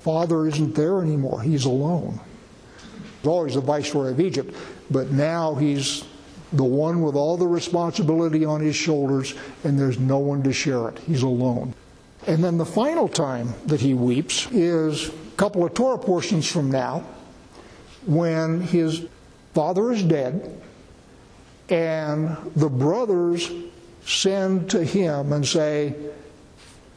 Father 0.00 0.46
isn't 0.46 0.74
there 0.74 1.02
anymore, 1.02 1.42
he's 1.42 1.64
alone. 1.64 2.20
He's 3.20 3.26
always 3.26 3.54
the 3.54 3.60
viceroy 3.60 4.10
of 4.10 4.20
Egypt, 4.20 4.54
but 4.90 5.10
now 5.10 5.54
he's 5.54 6.04
the 6.52 6.64
one 6.64 7.02
with 7.02 7.14
all 7.14 7.36
the 7.36 7.46
responsibility 7.46 8.44
on 8.44 8.60
his 8.60 8.76
shoulders, 8.76 9.34
and 9.64 9.78
there's 9.78 9.98
no 9.98 10.18
one 10.18 10.42
to 10.44 10.52
share 10.52 10.88
it. 10.88 10.98
He's 11.00 11.22
alone. 11.22 11.74
And 12.26 12.42
then 12.42 12.58
the 12.58 12.66
final 12.66 13.08
time 13.08 13.54
that 13.66 13.80
he 13.80 13.94
weeps 13.94 14.50
is 14.50 15.08
a 15.08 15.12
couple 15.36 15.64
of 15.64 15.74
Torah 15.74 15.98
portions 15.98 16.50
from 16.50 16.70
now 16.70 17.04
when 18.06 18.60
his 18.60 19.06
father 19.54 19.92
is 19.92 20.02
dead 20.02 20.60
and 21.68 22.36
the 22.56 22.68
brothers 22.68 23.50
send 24.04 24.70
to 24.70 24.82
him 24.82 25.32
and 25.32 25.46
say, 25.46 25.94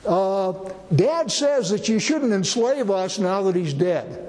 uh, 0.06 0.54
Dad 0.96 1.32
says 1.32 1.70
that 1.70 1.88
you 1.88 2.00
shouldn't 2.00 2.34
enslave 2.34 2.90
us 2.90 3.20
now 3.20 3.44
that 3.44 3.56
he's 3.56 3.74
dead. 3.74 4.28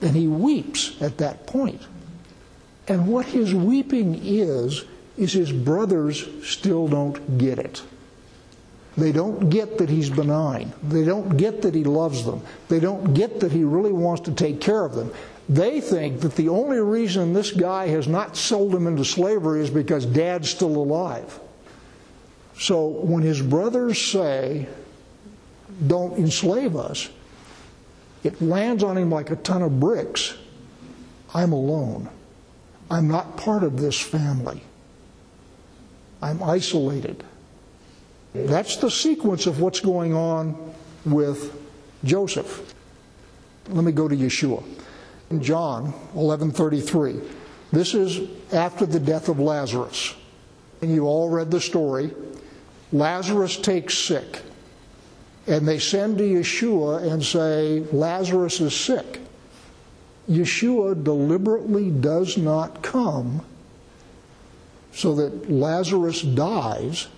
And 0.00 0.14
he 0.14 0.26
weeps 0.26 1.00
at 1.00 1.18
that 1.18 1.46
point. 1.46 1.82
And 2.88 3.06
what 3.06 3.26
his 3.26 3.54
weeping 3.54 4.20
is, 4.22 4.84
is 5.16 5.32
his 5.32 5.52
brothers 5.52 6.26
still 6.46 6.88
don't 6.88 7.38
get 7.38 7.58
it. 7.58 7.82
They 8.96 9.12
don't 9.12 9.50
get 9.50 9.78
that 9.78 9.88
he's 9.88 10.10
benign. 10.10 10.72
They 10.82 11.04
don't 11.04 11.36
get 11.36 11.62
that 11.62 11.74
he 11.74 11.84
loves 11.84 12.24
them. 12.24 12.42
They 12.68 12.80
don't 12.80 13.14
get 13.14 13.40
that 13.40 13.50
he 13.50 13.64
really 13.64 13.92
wants 13.92 14.22
to 14.22 14.32
take 14.32 14.60
care 14.60 14.84
of 14.84 14.94
them. 14.94 15.12
They 15.48 15.80
think 15.80 16.20
that 16.20 16.36
the 16.36 16.48
only 16.48 16.78
reason 16.78 17.32
this 17.32 17.50
guy 17.50 17.88
has 17.88 18.06
not 18.06 18.36
sold 18.36 18.72
them 18.72 18.86
into 18.86 19.04
slavery 19.04 19.60
is 19.60 19.70
because 19.70 20.06
dad's 20.06 20.48
still 20.48 20.76
alive. 20.76 21.38
So 22.58 22.86
when 22.86 23.22
his 23.22 23.42
brothers 23.42 24.00
say, 24.00 24.68
don't 25.86 26.18
enslave 26.18 26.76
us, 26.76 27.08
it 28.22 28.40
lands 28.40 28.82
on 28.82 28.96
him 28.96 29.10
like 29.10 29.30
a 29.30 29.36
ton 29.36 29.62
of 29.62 29.80
bricks. 29.80 30.34
I'm 31.34 31.52
alone. 31.52 32.08
I'm 32.90 33.08
not 33.08 33.36
part 33.36 33.62
of 33.62 33.80
this 33.80 34.00
family. 34.00 34.62
I'm 36.22 36.42
isolated. 36.42 37.24
That's 38.34 38.76
the 38.76 38.90
sequence 38.90 39.46
of 39.46 39.60
what's 39.60 39.80
going 39.80 40.14
on 40.14 40.74
with 41.04 41.54
Joseph. 42.04 42.74
Let 43.68 43.84
me 43.84 43.92
go 43.92 44.08
to 44.08 44.16
Yeshua. 44.16 44.62
In 45.30 45.42
John 45.42 45.92
11:33. 46.14 47.20
This 47.72 47.94
is 47.94 48.28
after 48.52 48.86
the 48.86 49.00
death 49.00 49.28
of 49.28 49.40
Lazarus. 49.40 50.14
And 50.80 50.94
you 50.94 51.06
all 51.06 51.28
read 51.28 51.50
the 51.50 51.60
story. 51.60 52.12
Lazarus 52.92 53.56
takes 53.56 53.96
sick. 53.96 54.42
And 55.46 55.68
they 55.68 55.78
send 55.78 56.18
to 56.18 56.24
Yeshua 56.24 57.10
and 57.12 57.22
say, 57.22 57.80
Lazarus 57.92 58.60
is 58.60 58.74
sick. 58.74 59.20
Yeshua 60.28 61.02
deliberately 61.04 61.90
does 61.90 62.38
not 62.38 62.82
come 62.82 63.44
so 64.92 65.14
that 65.16 65.50
Lazarus 65.50 66.22
dies 66.22 67.08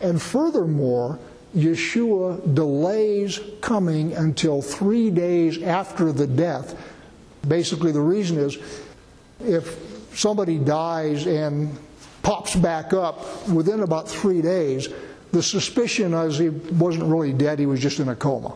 and 0.00 0.20
furthermore, 0.20 1.18
Yeshua 1.56 2.54
delays 2.54 3.40
coming 3.60 4.12
until 4.12 4.60
three 4.60 5.10
days 5.10 5.62
after 5.62 6.12
the 6.12 6.26
death. 6.26 6.76
Basically, 7.48 7.92
the 7.92 8.00
reason 8.00 8.38
is 8.38 8.58
if 9.40 9.78
somebody 10.14 10.58
dies 10.58 11.26
and 11.26 11.76
pops 12.26 12.56
back 12.56 12.92
up 12.92 13.46
within 13.48 13.82
about 13.82 14.08
three 14.08 14.42
days, 14.42 14.88
the 15.30 15.40
suspicion 15.40 16.12
is 16.12 16.36
he 16.36 16.48
wasn't 16.48 17.04
really 17.04 17.32
dead, 17.32 17.56
he 17.56 17.66
was 17.66 17.78
just 17.78 18.00
in 18.00 18.08
a 18.08 18.16
coma. 18.16 18.52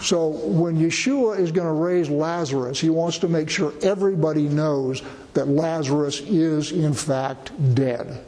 So 0.00 0.28
when 0.28 0.78
Yeshua 0.78 1.40
is 1.40 1.50
going 1.50 1.66
to 1.66 1.72
raise 1.72 2.08
Lazarus, 2.08 2.78
he 2.78 2.88
wants 2.88 3.18
to 3.18 3.26
make 3.26 3.50
sure 3.50 3.72
everybody 3.82 4.42
knows 4.48 5.02
that 5.34 5.48
Lazarus 5.48 6.20
is 6.20 6.70
in 6.70 6.94
fact 6.94 7.50
dead. 7.74 8.24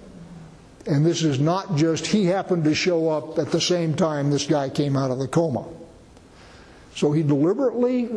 And 0.85 1.07
this 1.07 1.23
is 1.23 1.38
not 1.38 1.76
just 1.76 2.04
he 2.04 2.25
happened 2.25 2.64
to 2.64 2.75
show 2.75 3.09
up 3.09 3.38
at 3.38 3.52
the 3.52 3.61
same 3.61 3.95
time 3.95 4.30
this 4.33 4.47
guy 4.47 4.69
came 4.69 4.97
out 4.97 5.12
of 5.12 5.21
the 5.21 5.28
coma. 5.28 5.64
So 6.97 7.12
he 7.12 7.23
deliberately 7.23 8.09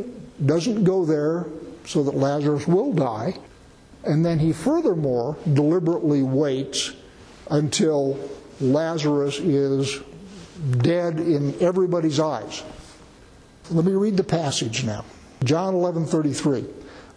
doesn't 0.44 0.84
go 0.84 1.06
there 1.06 1.46
so 1.86 2.02
that 2.02 2.16
Lazarus 2.16 2.68
will 2.68 2.92
die. 2.92 3.36
And 4.04 4.26
then 4.26 4.40
he 4.40 4.52
furthermore 4.52 5.38
deliberately 5.54 6.24
waits 6.24 6.92
until 7.50 8.18
Lazarus 8.60 9.40
is 9.40 10.00
dead 10.78 11.20
in 11.20 11.56
everybody's 11.62 12.20
eyes. 12.20 12.64
Let 13.72 13.86
me 13.86 13.94
read 13.94 14.18
the 14.18 14.24
passage 14.24 14.84
now. 14.84 15.06
John 15.44 15.74
11:33. 15.74 16.66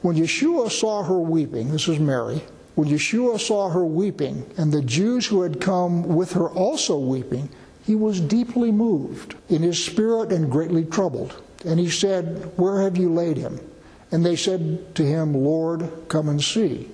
When 0.03 0.17
Yeshua 0.17 0.71
saw 0.71 1.03
her 1.03 1.19
weeping, 1.19 1.71
this 1.71 1.89
is 1.89 1.99
Mary, 1.99 2.43
when 2.77 2.89
Yeshua 2.89 3.41
saw 3.41 3.71
her 3.71 3.85
weeping, 3.85 4.45
and 4.57 4.71
the 4.71 4.83
Jews 4.83 5.27
who 5.27 5.43
had 5.43 5.61
come 5.61 6.15
with 6.15 6.33
her 6.33 6.49
also 6.49 6.99
weeping, 6.99 7.49
he 7.83 7.95
was 7.95 8.21
deeply 8.21 8.71
moved 8.71 9.35
in 9.49 9.63
his 9.63 9.83
spirit 9.83 10.31
and 10.31 10.51
greatly 10.51 10.85
troubled. 10.85 11.41
And 11.65 11.81
he 11.81 11.89
said, 11.89 12.53
Where 12.57 12.83
have 12.83 12.97
you 12.97 13.13
laid 13.13 13.39
him? 13.39 13.61
And 14.11 14.25
they 14.25 14.37
said 14.37 14.95
to 14.97 15.05
him, 15.05 15.35
Lord, 15.35 15.91
come 16.09 16.29
and 16.29 16.43
see. 16.43 16.89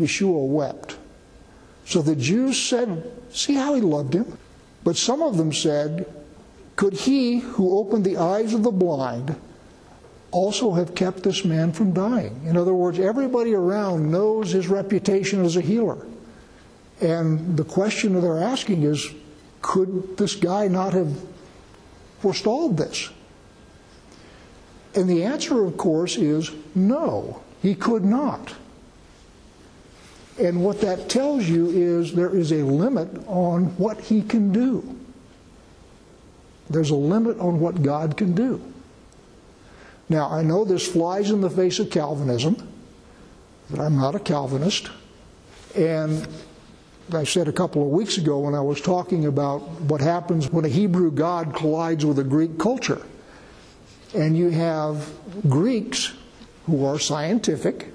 Yeshua 0.00 0.46
wept. 0.46 0.96
So 1.84 2.00
the 2.00 2.16
Jews 2.16 2.60
said, 2.60 3.10
See 3.30 3.54
how 3.54 3.74
he 3.74 3.80
loved 3.80 4.14
him? 4.14 4.38
But 4.84 4.96
some 4.96 5.22
of 5.22 5.36
them 5.36 5.52
said, 5.52 6.06
Could 6.76 6.94
he 6.94 7.40
who 7.40 7.76
opened 7.76 8.04
the 8.04 8.16
eyes 8.16 8.54
of 8.54 8.62
the 8.62 8.70
blind 8.70 9.36
also 10.30 10.72
have 10.72 10.94
kept 10.94 11.22
this 11.22 11.44
man 11.44 11.72
from 11.72 11.92
dying? 11.92 12.42
In 12.46 12.56
other 12.56 12.74
words, 12.74 12.98
everybody 12.98 13.54
around 13.54 14.10
knows 14.10 14.52
his 14.52 14.68
reputation 14.68 15.44
as 15.44 15.56
a 15.56 15.60
healer. 15.60 16.06
And 17.00 17.56
the 17.56 17.64
question 17.64 18.14
that 18.14 18.20
they're 18.20 18.38
asking 18.38 18.84
is 18.84 19.10
could 19.60 20.16
this 20.16 20.34
guy 20.34 20.68
not 20.68 20.92
have 20.92 21.16
forestalled 22.20 22.76
this? 22.76 23.10
And 24.94 25.08
the 25.08 25.24
answer, 25.24 25.64
of 25.64 25.76
course, 25.76 26.16
is 26.16 26.50
no, 26.74 27.42
he 27.62 27.74
could 27.74 28.04
not. 28.04 28.54
And 30.38 30.64
what 30.64 30.80
that 30.80 31.08
tells 31.08 31.48
you 31.48 31.70
is 31.70 32.14
there 32.14 32.34
is 32.34 32.52
a 32.52 32.62
limit 32.62 33.08
on 33.26 33.76
what 33.76 34.00
he 34.00 34.22
can 34.22 34.52
do. 34.52 34.98
There's 36.70 36.90
a 36.90 36.96
limit 36.96 37.38
on 37.38 37.60
what 37.60 37.82
God 37.82 38.16
can 38.16 38.34
do. 38.34 38.60
Now, 40.08 40.30
I 40.30 40.42
know 40.42 40.64
this 40.64 40.86
flies 40.86 41.30
in 41.30 41.40
the 41.40 41.50
face 41.50 41.78
of 41.78 41.90
Calvinism, 41.90 42.56
but 43.70 43.80
I'm 43.80 43.96
not 43.96 44.14
a 44.14 44.20
Calvinist. 44.20 44.90
And 45.74 46.26
I 47.12 47.24
said 47.24 47.48
a 47.48 47.52
couple 47.52 47.82
of 47.82 47.88
weeks 47.88 48.18
ago 48.18 48.40
when 48.40 48.54
I 48.54 48.60
was 48.60 48.80
talking 48.80 49.26
about 49.26 49.60
what 49.82 50.00
happens 50.00 50.50
when 50.50 50.64
a 50.64 50.68
Hebrew 50.68 51.10
God 51.10 51.54
collides 51.54 52.04
with 52.04 52.18
a 52.18 52.24
Greek 52.24 52.58
culture. 52.58 53.02
And 54.14 54.36
you 54.36 54.50
have 54.50 55.10
Greeks 55.48 56.12
who 56.66 56.84
are 56.84 56.98
scientific 56.98 57.88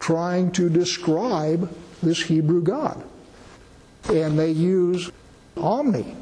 trying 0.00 0.50
to 0.52 0.68
describe 0.68 1.72
this 2.02 2.22
Hebrew 2.22 2.62
God. 2.62 3.04
And 4.08 4.38
they 4.38 4.50
use 4.50 5.10
omni, 5.56 6.16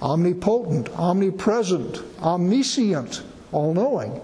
omnipotent, 0.00 0.90
omnipresent, 0.90 2.02
omniscient, 2.20 3.22
all 3.50 3.74
knowing. 3.74 4.20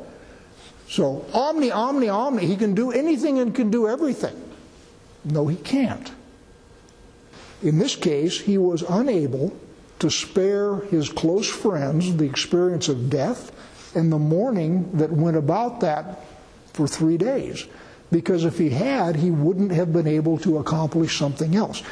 So, 0.88 1.24
omni, 1.34 1.70
omni, 1.70 2.08
omni, 2.08 2.46
he 2.46 2.56
can 2.56 2.74
do 2.74 2.92
anything 2.92 3.38
and 3.38 3.54
can 3.54 3.70
do 3.70 3.88
everything. 3.88 4.36
No, 5.24 5.46
he 5.48 5.56
can't. 5.56 6.10
In 7.62 7.78
this 7.78 7.96
case, 7.96 8.40
he 8.40 8.56
was 8.56 8.82
unable 8.82 9.54
to 9.98 10.10
spare 10.10 10.76
his 10.76 11.08
close 11.08 11.48
friends 11.48 12.16
the 12.16 12.24
experience 12.24 12.88
of 12.88 13.10
death 13.10 13.52
and 13.94 14.12
the 14.12 14.18
mourning 14.18 14.90
that 14.98 15.10
went 15.10 15.36
about 15.36 15.80
that 15.80 16.20
for 16.72 16.86
three 16.86 17.16
days. 17.16 17.66
Because 18.10 18.44
if 18.44 18.58
he 18.58 18.70
had, 18.70 19.16
he 19.16 19.30
wouldn't 19.30 19.72
have 19.72 19.92
been 19.92 20.06
able 20.06 20.38
to 20.38 20.58
accomplish 20.58 21.18
something 21.18 21.56
else. 21.56 21.82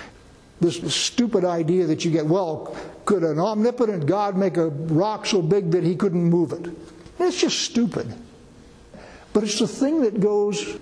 This 0.60 0.94
stupid 0.94 1.44
idea 1.44 1.86
that 1.86 2.04
you 2.04 2.10
get, 2.10 2.24
well, 2.24 2.74
could 3.04 3.22
an 3.22 3.38
omnipotent 3.38 4.06
God 4.06 4.36
make 4.36 4.56
a 4.56 4.68
rock 4.68 5.26
so 5.26 5.42
big 5.42 5.70
that 5.72 5.84
he 5.84 5.94
couldn't 5.94 6.24
move 6.24 6.52
it? 6.52 6.70
It's 7.18 7.40
just 7.40 7.60
stupid. 7.60 8.14
But 9.32 9.44
it's 9.44 9.58
the 9.58 9.68
thing 9.68 10.02
that 10.02 10.20
goes 10.20 10.78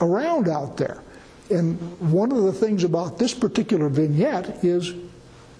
around 0.00 0.48
out 0.48 0.76
there. 0.76 1.02
And 1.50 1.78
one 2.00 2.32
of 2.32 2.42
the 2.42 2.52
things 2.52 2.84
about 2.84 3.18
this 3.18 3.32
particular 3.34 3.88
vignette 3.88 4.64
is 4.64 4.94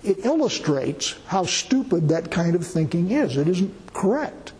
it 0.02 0.24
illustrates 0.24 1.14
how 1.26 1.44
stupid 1.44 2.08
that 2.08 2.30
kind 2.30 2.54
of 2.54 2.66
thinking 2.66 3.10
is. 3.10 3.36
It 3.36 3.48
isn't 3.48 3.94
correct. 3.94 4.52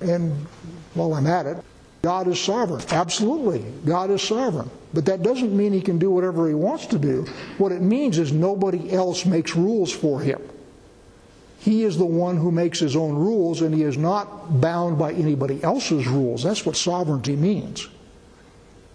And 0.00 0.32
while 0.94 1.14
I'm 1.14 1.26
at 1.26 1.46
it, 1.46 1.58
God 2.02 2.28
is 2.28 2.40
sovereign. 2.40 2.82
Absolutely, 2.90 3.64
God 3.84 4.10
is 4.10 4.22
sovereign. 4.22 4.70
But 4.94 5.04
that 5.06 5.22
doesn't 5.22 5.54
mean 5.54 5.72
he 5.72 5.80
can 5.80 5.98
do 5.98 6.10
whatever 6.10 6.48
he 6.48 6.54
wants 6.54 6.86
to 6.86 6.98
do. 6.98 7.26
What 7.58 7.72
it 7.72 7.82
means 7.82 8.18
is 8.18 8.32
nobody 8.32 8.92
else 8.92 9.26
makes 9.26 9.56
rules 9.56 9.92
for 9.92 10.20
him. 10.20 10.40
He 11.58 11.82
is 11.84 11.98
the 11.98 12.06
one 12.06 12.36
who 12.36 12.52
makes 12.52 12.78
his 12.78 12.94
own 12.94 13.16
rules, 13.16 13.62
and 13.62 13.74
he 13.74 13.82
is 13.82 13.98
not 13.98 14.60
bound 14.60 14.98
by 14.98 15.12
anybody 15.12 15.62
else's 15.62 16.06
rules. 16.06 16.42
That's 16.44 16.64
what 16.64 16.76
sovereignty 16.76 17.34
means. 17.34 17.88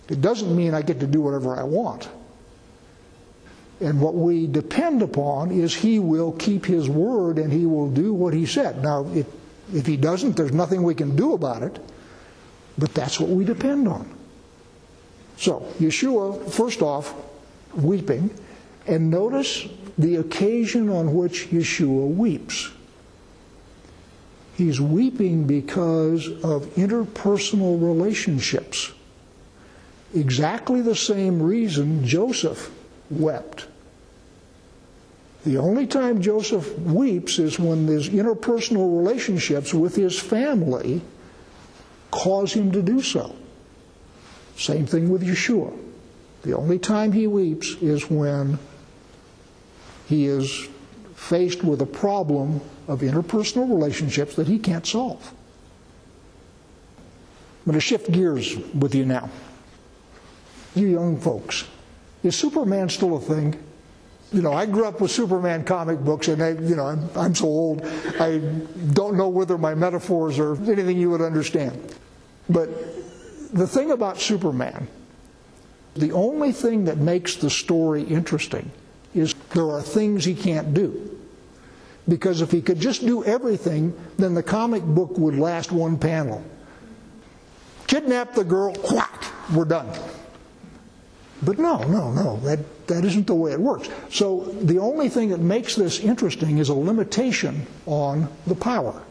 It 0.09 0.21
doesn't 0.21 0.55
mean 0.55 0.73
I 0.73 0.81
get 0.81 0.99
to 1.01 1.07
do 1.07 1.21
whatever 1.21 1.55
I 1.55 1.63
want. 1.63 2.09
And 3.81 3.99
what 3.99 4.15
we 4.15 4.47
depend 4.47 5.01
upon 5.01 5.51
is 5.51 5.75
he 5.75 5.99
will 5.99 6.31
keep 6.31 6.65
his 6.65 6.87
word 6.87 7.37
and 7.37 7.51
he 7.51 7.65
will 7.65 7.89
do 7.89 8.13
what 8.13 8.33
he 8.33 8.45
said. 8.45 8.81
Now, 8.81 9.05
if, 9.13 9.27
if 9.73 9.85
he 9.85 9.97
doesn't, 9.97 10.37
there's 10.37 10.51
nothing 10.53 10.83
we 10.83 10.95
can 10.95 11.15
do 11.15 11.33
about 11.33 11.63
it. 11.63 11.79
But 12.77 12.93
that's 12.93 13.19
what 13.19 13.29
we 13.29 13.43
depend 13.45 13.87
on. 13.87 14.13
So, 15.37 15.67
Yeshua, 15.79 16.51
first 16.51 16.81
off, 16.81 17.13
weeping, 17.75 18.29
and 18.87 19.09
notice 19.09 19.67
the 19.97 20.17
occasion 20.17 20.89
on 20.89 21.13
which 21.13 21.49
Yeshua 21.49 22.07
weeps. 22.07 22.71
He's 24.55 24.79
weeping 24.79 25.45
because 25.45 26.27
of 26.43 26.65
interpersonal 26.75 27.81
relationships. 27.81 28.91
Exactly 30.13 30.81
the 30.81 30.95
same 30.95 31.41
reason 31.41 32.05
Joseph 32.05 32.71
wept. 33.09 33.67
The 35.45 35.57
only 35.57 35.87
time 35.87 36.21
Joseph 36.21 36.77
weeps 36.79 37.37
is 37.37 37.59
when 37.59 37.85
his 37.87 38.09
interpersonal 38.09 38.97
relationships 38.97 39.73
with 39.73 39.95
his 39.95 40.17
family 40.17 41.01
cause 42.11 42.53
him 42.53 42.71
to 42.71 42.81
do 42.81 43.01
so. 43.01 43.35
Same 44.55 44.85
thing 44.85 45.09
with 45.09 45.21
Yeshua. 45.21 45.77
The 46.43 46.55
only 46.55 46.79
time 46.79 47.11
he 47.11 47.27
weeps 47.27 47.75
is 47.81 48.09
when 48.09 48.57
he 50.07 50.27
is 50.27 50.69
faced 51.15 51.63
with 51.63 51.81
a 51.81 51.85
problem 51.85 52.61
of 52.87 53.01
interpersonal 53.01 53.67
relationships 53.69 54.35
that 54.35 54.47
he 54.47 54.59
can't 54.59 54.85
solve. 54.85 55.33
I'm 57.65 57.71
going 57.71 57.75
to 57.75 57.81
shift 57.81 58.11
gears 58.11 58.57
with 58.73 58.93
you 58.93 59.05
now. 59.05 59.29
You 60.75 60.87
young 60.87 61.19
folks, 61.19 61.65
is 62.23 62.35
Superman 62.35 62.89
still 62.89 63.15
a 63.15 63.21
thing? 63.21 63.57
You 64.33 64.41
know, 64.41 64.51
I 64.51 64.65
grew 64.65 64.85
up 64.85 64.99
with 64.99 65.11
Superman 65.11 65.63
comic 65.63 65.99
books, 65.99 66.27
and 66.27 66.41
I, 66.41 66.49
you 66.49 66.75
know, 66.75 66.87
I'm, 66.87 67.07
I'm 67.15 67.35
so 67.35 67.45
old, 67.45 67.85
I 68.19 68.39
don't 68.93 69.15
know 69.15 69.29
whether 69.29 69.59
my 69.59 69.75
metaphors 69.75 70.39
are 70.39 70.55
anything 70.69 70.97
you 70.97 71.11
would 71.11 71.21
understand. 71.21 71.95
But 72.49 72.69
the 73.53 73.67
thing 73.67 73.91
about 73.91 74.19
Superman, 74.19 74.87
the 75.95 76.11
only 76.11 76.51
thing 76.51 76.85
that 76.85 76.97
makes 76.97 77.35
the 77.35 77.49
story 77.49 78.01
interesting 78.01 78.71
is 79.13 79.35
there 79.51 79.69
are 79.69 79.81
things 79.81 80.25
he 80.25 80.33
can't 80.33 80.73
do. 80.73 81.19
Because 82.07 82.41
if 82.41 82.51
he 82.51 82.61
could 82.61 82.79
just 82.79 83.05
do 83.05 83.23
everything, 83.23 83.93
then 84.17 84.33
the 84.33 84.43
comic 84.43 84.83
book 84.83 85.17
would 85.17 85.35
last 85.35 85.71
one 85.71 85.97
panel. 85.97 86.43
Kidnap 87.85 88.33
the 88.33 88.43
girl, 88.43 88.73
whack, 88.91 89.25
we're 89.53 89.65
done. 89.65 89.87
But 91.45 91.59
no, 91.59 91.79
no, 91.83 92.11
no, 92.11 92.37
that, 92.43 92.87
that 92.87 93.03
isn't 93.03 93.27
the 93.27 93.35
way 93.35 93.51
it 93.51 93.59
works. 93.59 93.89
So 94.09 94.41
the 94.61 94.79
only 94.79 95.09
thing 95.09 95.29
that 95.29 95.39
makes 95.39 95.75
this 95.75 95.99
interesting 95.99 96.59
is 96.59 96.69
a 96.69 96.73
limitation 96.73 97.65
on 97.85 98.29
the 98.47 98.55
power. 98.55 99.01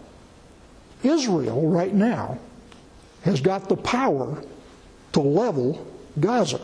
Israel, 1.03 1.68
right 1.68 1.92
now, 1.92 2.38
has 3.23 3.40
got 3.40 3.68
the 3.68 3.77
power 3.77 4.42
to 5.12 5.21
level 5.21 5.87
Gaza 6.21 6.61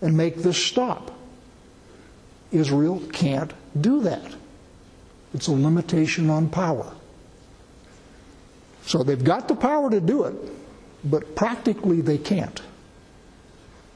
and 0.00 0.16
make 0.16 0.36
this 0.36 0.62
stop. 0.62 1.10
Israel 2.52 3.02
can't 3.12 3.52
do 3.80 4.00
that. 4.02 4.34
It's 5.34 5.48
a 5.48 5.52
limitation 5.52 6.30
on 6.30 6.48
power. 6.48 6.92
So 8.86 9.02
they've 9.02 9.22
got 9.22 9.48
the 9.48 9.56
power 9.56 9.90
to 9.90 10.00
do 10.00 10.24
it, 10.24 10.34
but 11.04 11.34
practically 11.34 12.00
they 12.00 12.18
can't. 12.18 12.62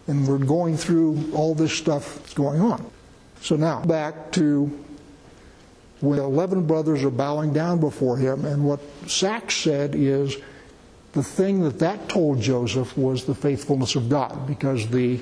And 0.09 0.27
we're 0.27 0.39
going 0.39 0.77
through 0.77 1.31
all 1.35 1.55
this 1.55 1.73
stuff 1.73 2.17
that's 2.17 2.35
going 2.35 2.61
on. 2.61 2.91
So 3.41 3.57
now, 3.57 3.83
back 3.85 4.33
to 4.33 4.85
when 6.01 6.19
the 6.19 6.25
11 6.25 6.67
brothers 6.67 7.05
are 7.05 7.11
bowing 7.11 7.53
down 7.53 7.79
before 7.79 8.17
him, 8.17 8.45
and 8.45 8.65
what 8.65 8.81
Sacks 9.07 9.55
said 9.55 9.95
is 9.95 10.37
the 11.13 11.23
thing 11.23 11.63
that 11.63 11.79
that 11.79 12.09
told 12.09 12.41
Joseph 12.41 12.97
was 12.97 13.25
the 13.25 13.35
faithfulness 13.35 13.97
of 13.97 14.09
God 14.09 14.47
because 14.47 14.89
the 14.89 15.21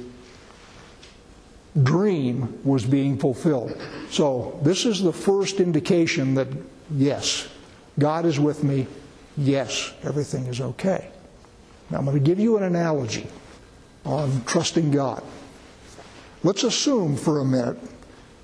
dream 1.82 2.58
was 2.64 2.84
being 2.84 3.18
fulfilled. 3.18 3.76
So, 4.10 4.58
this 4.62 4.86
is 4.86 5.02
the 5.02 5.12
first 5.12 5.60
indication 5.60 6.34
that, 6.34 6.48
yes, 6.90 7.48
God 7.98 8.24
is 8.24 8.40
with 8.40 8.64
me. 8.64 8.86
Yes, 9.36 9.92
everything 10.02 10.46
is 10.46 10.60
okay. 10.60 11.10
Now, 11.90 11.98
I'm 11.98 12.04
going 12.04 12.16
to 12.16 12.24
give 12.24 12.40
you 12.40 12.56
an 12.56 12.62
analogy 12.62 13.26
on 14.06 14.44
trusting 14.44 14.90
God. 14.90 15.22
Let's 16.42 16.62
assume 16.62 17.16
for 17.16 17.40
a 17.40 17.44
minute 17.44 17.78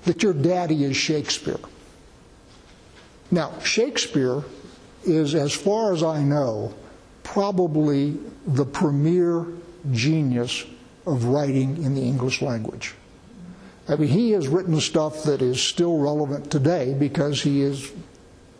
that 0.03 0.21
your 0.21 0.33
daddy 0.33 0.83
is 0.83 0.97
Shakespeare. 0.97 1.59
Now, 3.31 3.57
Shakespeare 3.59 4.43
is, 5.05 5.33
as 5.35 5.53
far 5.53 5.93
as 5.93 6.03
I 6.03 6.21
know, 6.21 6.73
probably 7.23 8.17
the 8.45 8.65
premier 8.65 9.45
genius 9.91 10.65
of 11.05 11.25
writing 11.25 11.83
in 11.83 11.95
the 11.95 12.01
English 12.01 12.41
language. 12.41 12.93
I 13.87 13.95
mean, 13.95 14.09
he 14.09 14.31
has 14.31 14.47
written 14.47 14.79
stuff 14.79 15.23
that 15.23 15.41
is 15.41 15.61
still 15.61 15.97
relevant 15.97 16.51
today 16.51 16.93
because 16.93 17.41
he 17.41 17.61
has 17.61 17.91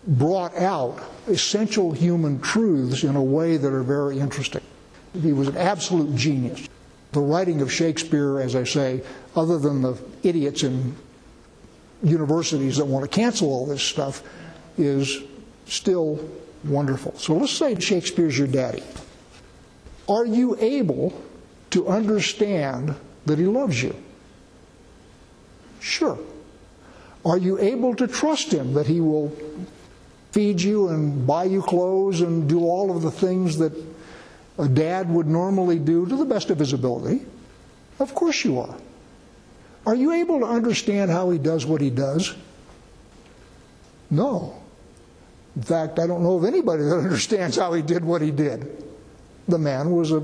brought 0.05 0.55
out 0.55 1.01
essential 1.27 1.91
human 1.91 2.41
truths 2.41 3.03
in 3.03 3.15
a 3.15 3.23
way 3.23 3.55
that 3.57 3.71
are 3.71 3.83
very 3.83 4.19
interesting. 4.19 4.61
He 5.21 5.31
was 5.31 5.47
an 5.47 5.57
absolute 5.57 6.15
genius. 6.15 6.67
The 7.13 7.21
writing 7.21 7.61
of 7.61 7.71
Shakespeare, 7.71 8.39
as 8.39 8.55
I 8.55 8.63
say, 8.63 9.01
other 9.35 9.57
than 9.57 9.81
the 9.81 9.97
idiots 10.23 10.63
in 10.63 10.95
universities 12.01 12.77
that 12.77 12.85
want 12.85 13.09
to 13.09 13.09
cancel 13.09 13.49
all 13.49 13.65
this 13.65 13.83
stuff, 13.83 14.23
is 14.77 15.19
still 15.67 16.19
wonderful. 16.63 17.17
So 17.17 17.35
let's 17.35 17.53
say 17.53 17.79
Shakespeare's 17.79 18.37
your 18.37 18.47
daddy. 18.47 18.83
Are 20.09 20.25
you 20.25 20.57
able 20.59 21.13
to 21.69 21.87
understand 21.87 22.95
that 23.25 23.37
he 23.37 23.45
loves 23.45 23.81
you? 23.81 23.95
Sure. 25.79 26.17
Are 27.25 27.37
you 27.37 27.59
able 27.59 27.95
to 27.95 28.07
trust 28.07 28.51
him 28.51 28.73
that 28.73 28.87
he 28.87 28.99
will 28.99 29.31
feed 30.31 30.61
you 30.61 30.89
and 30.89 31.25
buy 31.27 31.45
you 31.45 31.61
clothes 31.61 32.21
and 32.21 32.49
do 32.49 32.61
all 32.61 32.95
of 32.95 33.01
the 33.03 33.11
things 33.11 33.57
that 33.59 33.71
a 34.57 34.67
dad 34.67 35.09
would 35.09 35.27
normally 35.27 35.79
do 35.79 36.05
to 36.05 36.15
the 36.15 36.25
best 36.25 36.49
of 36.49 36.59
his 36.59 36.73
ability? 36.73 37.25
Of 37.99 38.13
course 38.13 38.43
you 38.43 38.59
are. 38.59 38.75
Are 39.85 39.95
you 39.95 40.11
able 40.11 40.39
to 40.39 40.45
understand 40.45 41.11
how 41.11 41.29
he 41.29 41.37
does 41.37 41.65
what 41.65 41.81
he 41.81 41.89
does? 41.89 42.35
No. 44.09 44.55
In 45.55 45.63
fact, 45.63 45.99
I 45.99 46.07
don't 46.07 46.23
know 46.23 46.37
of 46.37 46.45
anybody 46.45 46.83
that 46.83 46.97
understands 46.97 47.57
how 47.57 47.73
he 47.73 47.81
did 47.81 48.03
what 48.03 48.21
he 48.21 48.31
did. 48.31 48.83
The 49.47 49.57
man 49.57 49.91
was 49.91 50.11
a 50.11 50.23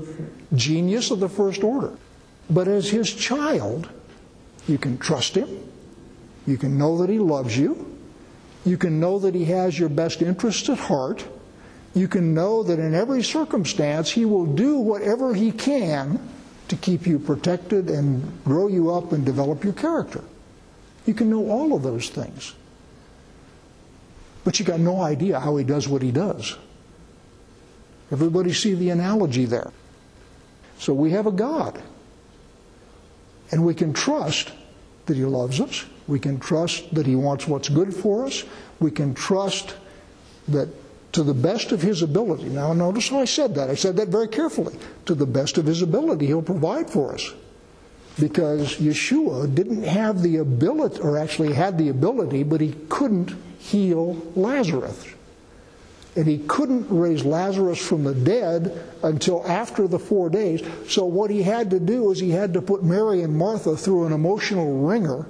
genius 0.54 1.10
of 1.10 1.20
the 1.20 1.28
first 1.28 1.62
order. 1.62 1.92
But 2.48 2.68
as 2.68 2.88
his 2.88 3.12
child, 3.12 3.88
you 4.66 4.78
can 4.78 4.98
trust 4.98 5.34
him. 5.34 5.48
You 6.46 6.56
can 6.56 6.78
know 6.78 6.98
that 6.98 7.10
he 7.10 7.18
loves 7.18 7.56
you. 7.56 7.86
You 8.64 8.76
can 8.76 8.98
know 8.98 9.18
that 9.18 9.34
he 9.34 9.44
has 9.46 9.78
your 9.78 9.88
best 9.88 10.22
interests 10.22 10.68
at 10.68 10.78
heart. 10.78 11.24
You 11.94 12.08
can 12.08 12.34
know 12.34 12.62
that 12.62 12.78
in 12.78 12.94
every 12.94 13.22
circumstance 13.22 14.10
he 14.10 14.24
will 14.24 14.46
do 14.46 14.78
whatever 14.78 15.34
he 15.34 15.50
can 15.52 16.20
to 16.68 16.76
keep 16.76 17.06
you 17.06 17.18
protected 17.18 17.90
and 17.90 18.44
grow 18.44 18.68
you 18.68 18.92
up 18.92 19.12
and 19.12 19.24
develop 19.24 19.64
your 19.64 19.72
character. 19.72 20.22
You 21.04 21.14
can 21.14 21.30
know 21.30 21.50
all 21.50 21.74
of 21.74 21.82
those 21.82 22.08
things. 22.08 22.54
But 24.44 24.58
you 24.58 24.64
got 24.64 24.80
no 24.80 25.00
idea 25.00 25.40
how 25.40 25.56
he 25.56 25.64
does 25.64 25.88
what 25.88 26.02
he 26.02 26.12
does. 26.12 26.56
Everybody 28.12 28.52
see 28.52 28.74
the 28.74 28.90
analogy 28.90 29.44
there. 29.44 29.70
So 30.78 30.94
we 30.94 31.10
have 31.10 31.26
a 31.26 31.32
God. 31.32 31.80
And 33.52 33.64
we 33.64 33.74
can 33.74 33.92
trust 33.92 34.52
that 35.06 35.16
He 35.16 35.24
loves 35.24 35.60
us. 35.60 35.84
We 36.06 36.18
can 36.18 36.38
trust 36.38 36.94
that 36.94 37.06
He 37.06 37.16
wants 37.16 37.46
what's 37.46 37.68
good 37.68 37.94
for 37.94 38.26
us. 38.26 38.44
We 38.78 38.90
can 38.90 39.14
trust 39.14 39.74
that 40.48 40.68
to 41.12 41.22
the 41.22 41.34
best 41.34 41.72
of 41.72 41.82
His 41.82 42.02
ability. 42.02 42.44
Now, 42.44 42.72
notice 42.72 43.08
how 43.08 43.20
I 43.20 43.24
said 43.24 43.54
that. 43.56 43.70
I 43.70 43.74
said 43.74 43.96
that 43.96 44.08
very 44.08 44.28
carefully. 44.28 44.76
To 45.06 45.14
the 45.14 45.26
best 45.26 45.58
of 45.58 45.66
His 45.66 45.82
ability, 45.82 46.26
He'll 46.26 46.42
provide 46.42 46.90
for 46.90 47.14
us. 47.14 47.32
Because 48.18 48.76
Yeshua 48.76 49.54
didn't 49.54 49.84
have 49.84 50.22
the 50.22 50.38
ability, 50.38 51.00
or 51.00 51.18
actually 51.18 51.54
had 51.54 51.78
the 51.78 51.88
ability, 51.88 52.42
but 52.42 52.60
He 52.60 52.74
couldn't 52.88 53.34
heal 53.58 54.20
Lazarus 54.34 55.14
and 56.16 56.26
he 56.26 56.38
couldn't 56.38 56.86
raise 56.90 57.24
Lazarus 57.24 57.78
from 57.78 58.04
the 58.04 58.14
dead 58.14 58.84
until 59.02 59.46
after 59.46 59.86
the 59.86 59.98
four 59.98 60.28
days. 60.28 60.62
So, 60.88 61.04
what 61.04 61.30
he 61.30 61.42
had 61.42 61.70
to 61.70 61.78
do 61.78 62.10
is 62.10 62.18
he 62.18 62.30
had 62.30 62.52
to 62.54 62.62
put 62.62 62.82
Mary 62.82 63.22
and 63.22 63.36
Martha 63.36 63.76
through 63.76 64.06
an 64.06 64.12
emotional 64.12 64.86
wringer 64.86 65.26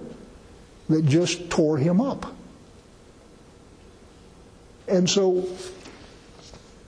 that 0.88 1.04
just 1.06 1.50
tore 1.50 1.76
him 1.76 2.00
up. 2.00 2.34
And 4.90 5.08
so, 5.08 5.48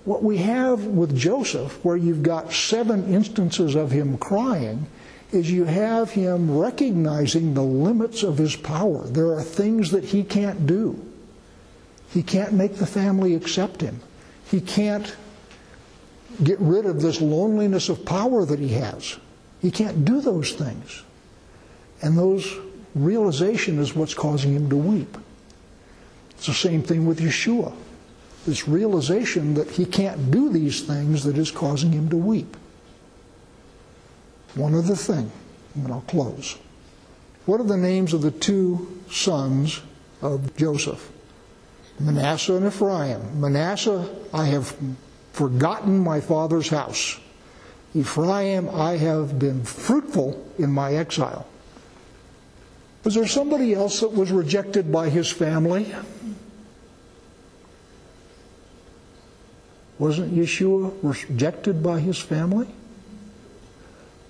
what 0.04 0.22
we 0.22 0.38
have 0.38 0.84
with 0.84 1.16
Joseph, 1.16 1.84
where 1.84 1.96
you've 1.96 2.22
got 2.22 2.52
seven 2.52 3.12
instances 3.12 3.76
of 3.76 3.90
him 3.90 4.18
crying, 4.18 4.86
is 5.30 5.50
you 5.50 5.64
have 5.64 6.10
him 6.10 6.56
recognizing 6.58 7.54
the 7.54 7.62
limits 7.62 8.22
of 8.22 8.36
his 8.36 8.56
power. 8.56 9.06
There 9.06 9.32
are 9.32 9.42
things 9.42 9.90
that 9.92 10.04
he 10.04 10.24
can't 10.24 10.66
do. 10.66 11.00
He 12.10 12.22
can't 12.22 12.52
make 12.52 12.76
the 12.76 12.86
family 12.86 13.34
accept 13.34 13.80
him. 13.80 14.00
He 14.50 14.60
can't 14.60 15.16
get 16.42 16.58
rid 16.60 16.84
of 16.84 17.00
this 17.00 17.20
loneliness 17.20 17.88
of 17.88 18.04
power 18.04 18.44
that 18.44 18.58
he 18.58 18.68
has. 18.68 19.18
He 19.60 19.70
can't 19.70 20.04
do 20.04 20.20
those 20.20 20.52
things. 20.52 21.02
And 22.02 22.18
those 22.18 22.52
realization 22.94 23.78
is 23.78 23.94
what's 23.94 24.12
causing 24.12 24.54
him 24.54 24.68
to 24.68 24.76
weep. 24.76 25.16
It's 26.32 26.46
the 26.46 26.52
same 26.52 26.82
thing 26.82 27.06
with 27.06 27.20
Yeshua. 27.20 27.72
This 28.46 28.66
realization 28.66 29.54
that 29.54 29.70
he 29.70 29.84
can't 29.84 30.30
do 30.30 30.48
these 30.48 30.82
things 30.82 31.24
that 31.24 31.38
is 31.38 31.50
causing 31.50 31.92
him 31.92 32.08
to 32.10 32.16
weep. 32.16 32.56
One 34.54 34.74
other 34.74 34.96
thing, 34.96 35.30
and 35.74 35.92
I'll 35.92 36.02
close. 36.02 36.58
What 37.46 37.60
are 37.60 37.64
the 37.64 37.76
names 37.76 38.12
of 38.12 38.22
the 38.22 38.30
two 38.30 39.00
sons 39.10 39.80
of 40.20 40.56
Joseph? 40.56 41.10
Manasseh 42.00 42.54
and 42.54 42.66
Ephraim. 42.66 43.40
Manasseh, 43.40 44.08
I 44.32 44.46
have 44.46 44.76
forgotten 45.32 45.98
my 45.98 46.20
father's 46.20 46.68
house. 46.68 47.18
Ephraim, 47.94 48.68
I 48.70 48.96
have 48.96 49.38
been 49.38 49.62
fruitful 49.64 50.44
in 50.58 50.72
my 50.72 50.94
exile. 50.94 51.46
Was 53.04 53.14
there 53.14 53.26
somebody 53.26 53.74
else 53.74 54.00
that 54.00 54.12
was 54.12 54.30
rejected 54.30 54.92
by 54.92 55.08
his 55.08 55.30
family? 55.30 55.94
Wasn't 60.02 60.34
Yeshua 60.34 60.92
rejected 61.00 61.80
by 61.80 62.00
his 62.00 62.18
family? 62.18 62.66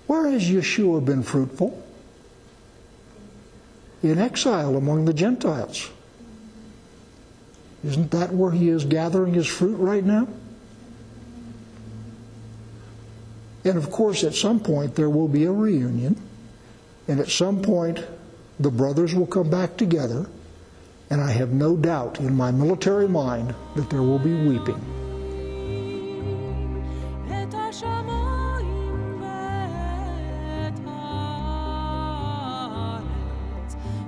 Where 0.05 0.29
has 0.29 0.43
Yeshua 0.43 1.03
been 1.03 1.23
fruitful? 1.23 1.83
In 4.03 4.19
exile 4.19 4.77
among 4.77 5.05
the 5.05 5.15
Gentiles. 5.15 5.89
Isn't 7.83 8.11
that 8.11 8.31
where 8.31 8.51
he 8.51 8.69
is 8.69 8.85
gathering 8.85 9.33
his 9.33 9.47
fruit 9.47 9.77
right 9.77 10.03
now? 10.03 10.27
And 13.65 13.75
of 13.75 13.89
course, 13.89 14.23
at 14.23 14.35
some 14.35 14.59
point, 14.59 14.93
there 14.93 15.09
will 15.09 15.27
be 15.27 15.45
a 15.45 15.51
reunion. 15.51 16.21
And 17.07 17.19
at 17.19 17.29
some 17.29 17.63
point, 17.63 17.99
the 18.59 18.69
brothers 18.69 19.15
will 19.15 19.25
come 19.25 19.49
back 19.49 19.77
together. 19.77 20.27
And 21.09 21.19
I 21.19 21.31
have 21.31 21.49
no 21.49 21.75
doubt 21.75 22.19
in 22.19 22.37
my 22.37 22.51
military 22.51 23.07
mind 23.07 23.55
that 23.75 23.89
there 23.89 24.03
will 24.03 24.19
be 24.19 24.35
weeping. 24.35 25.02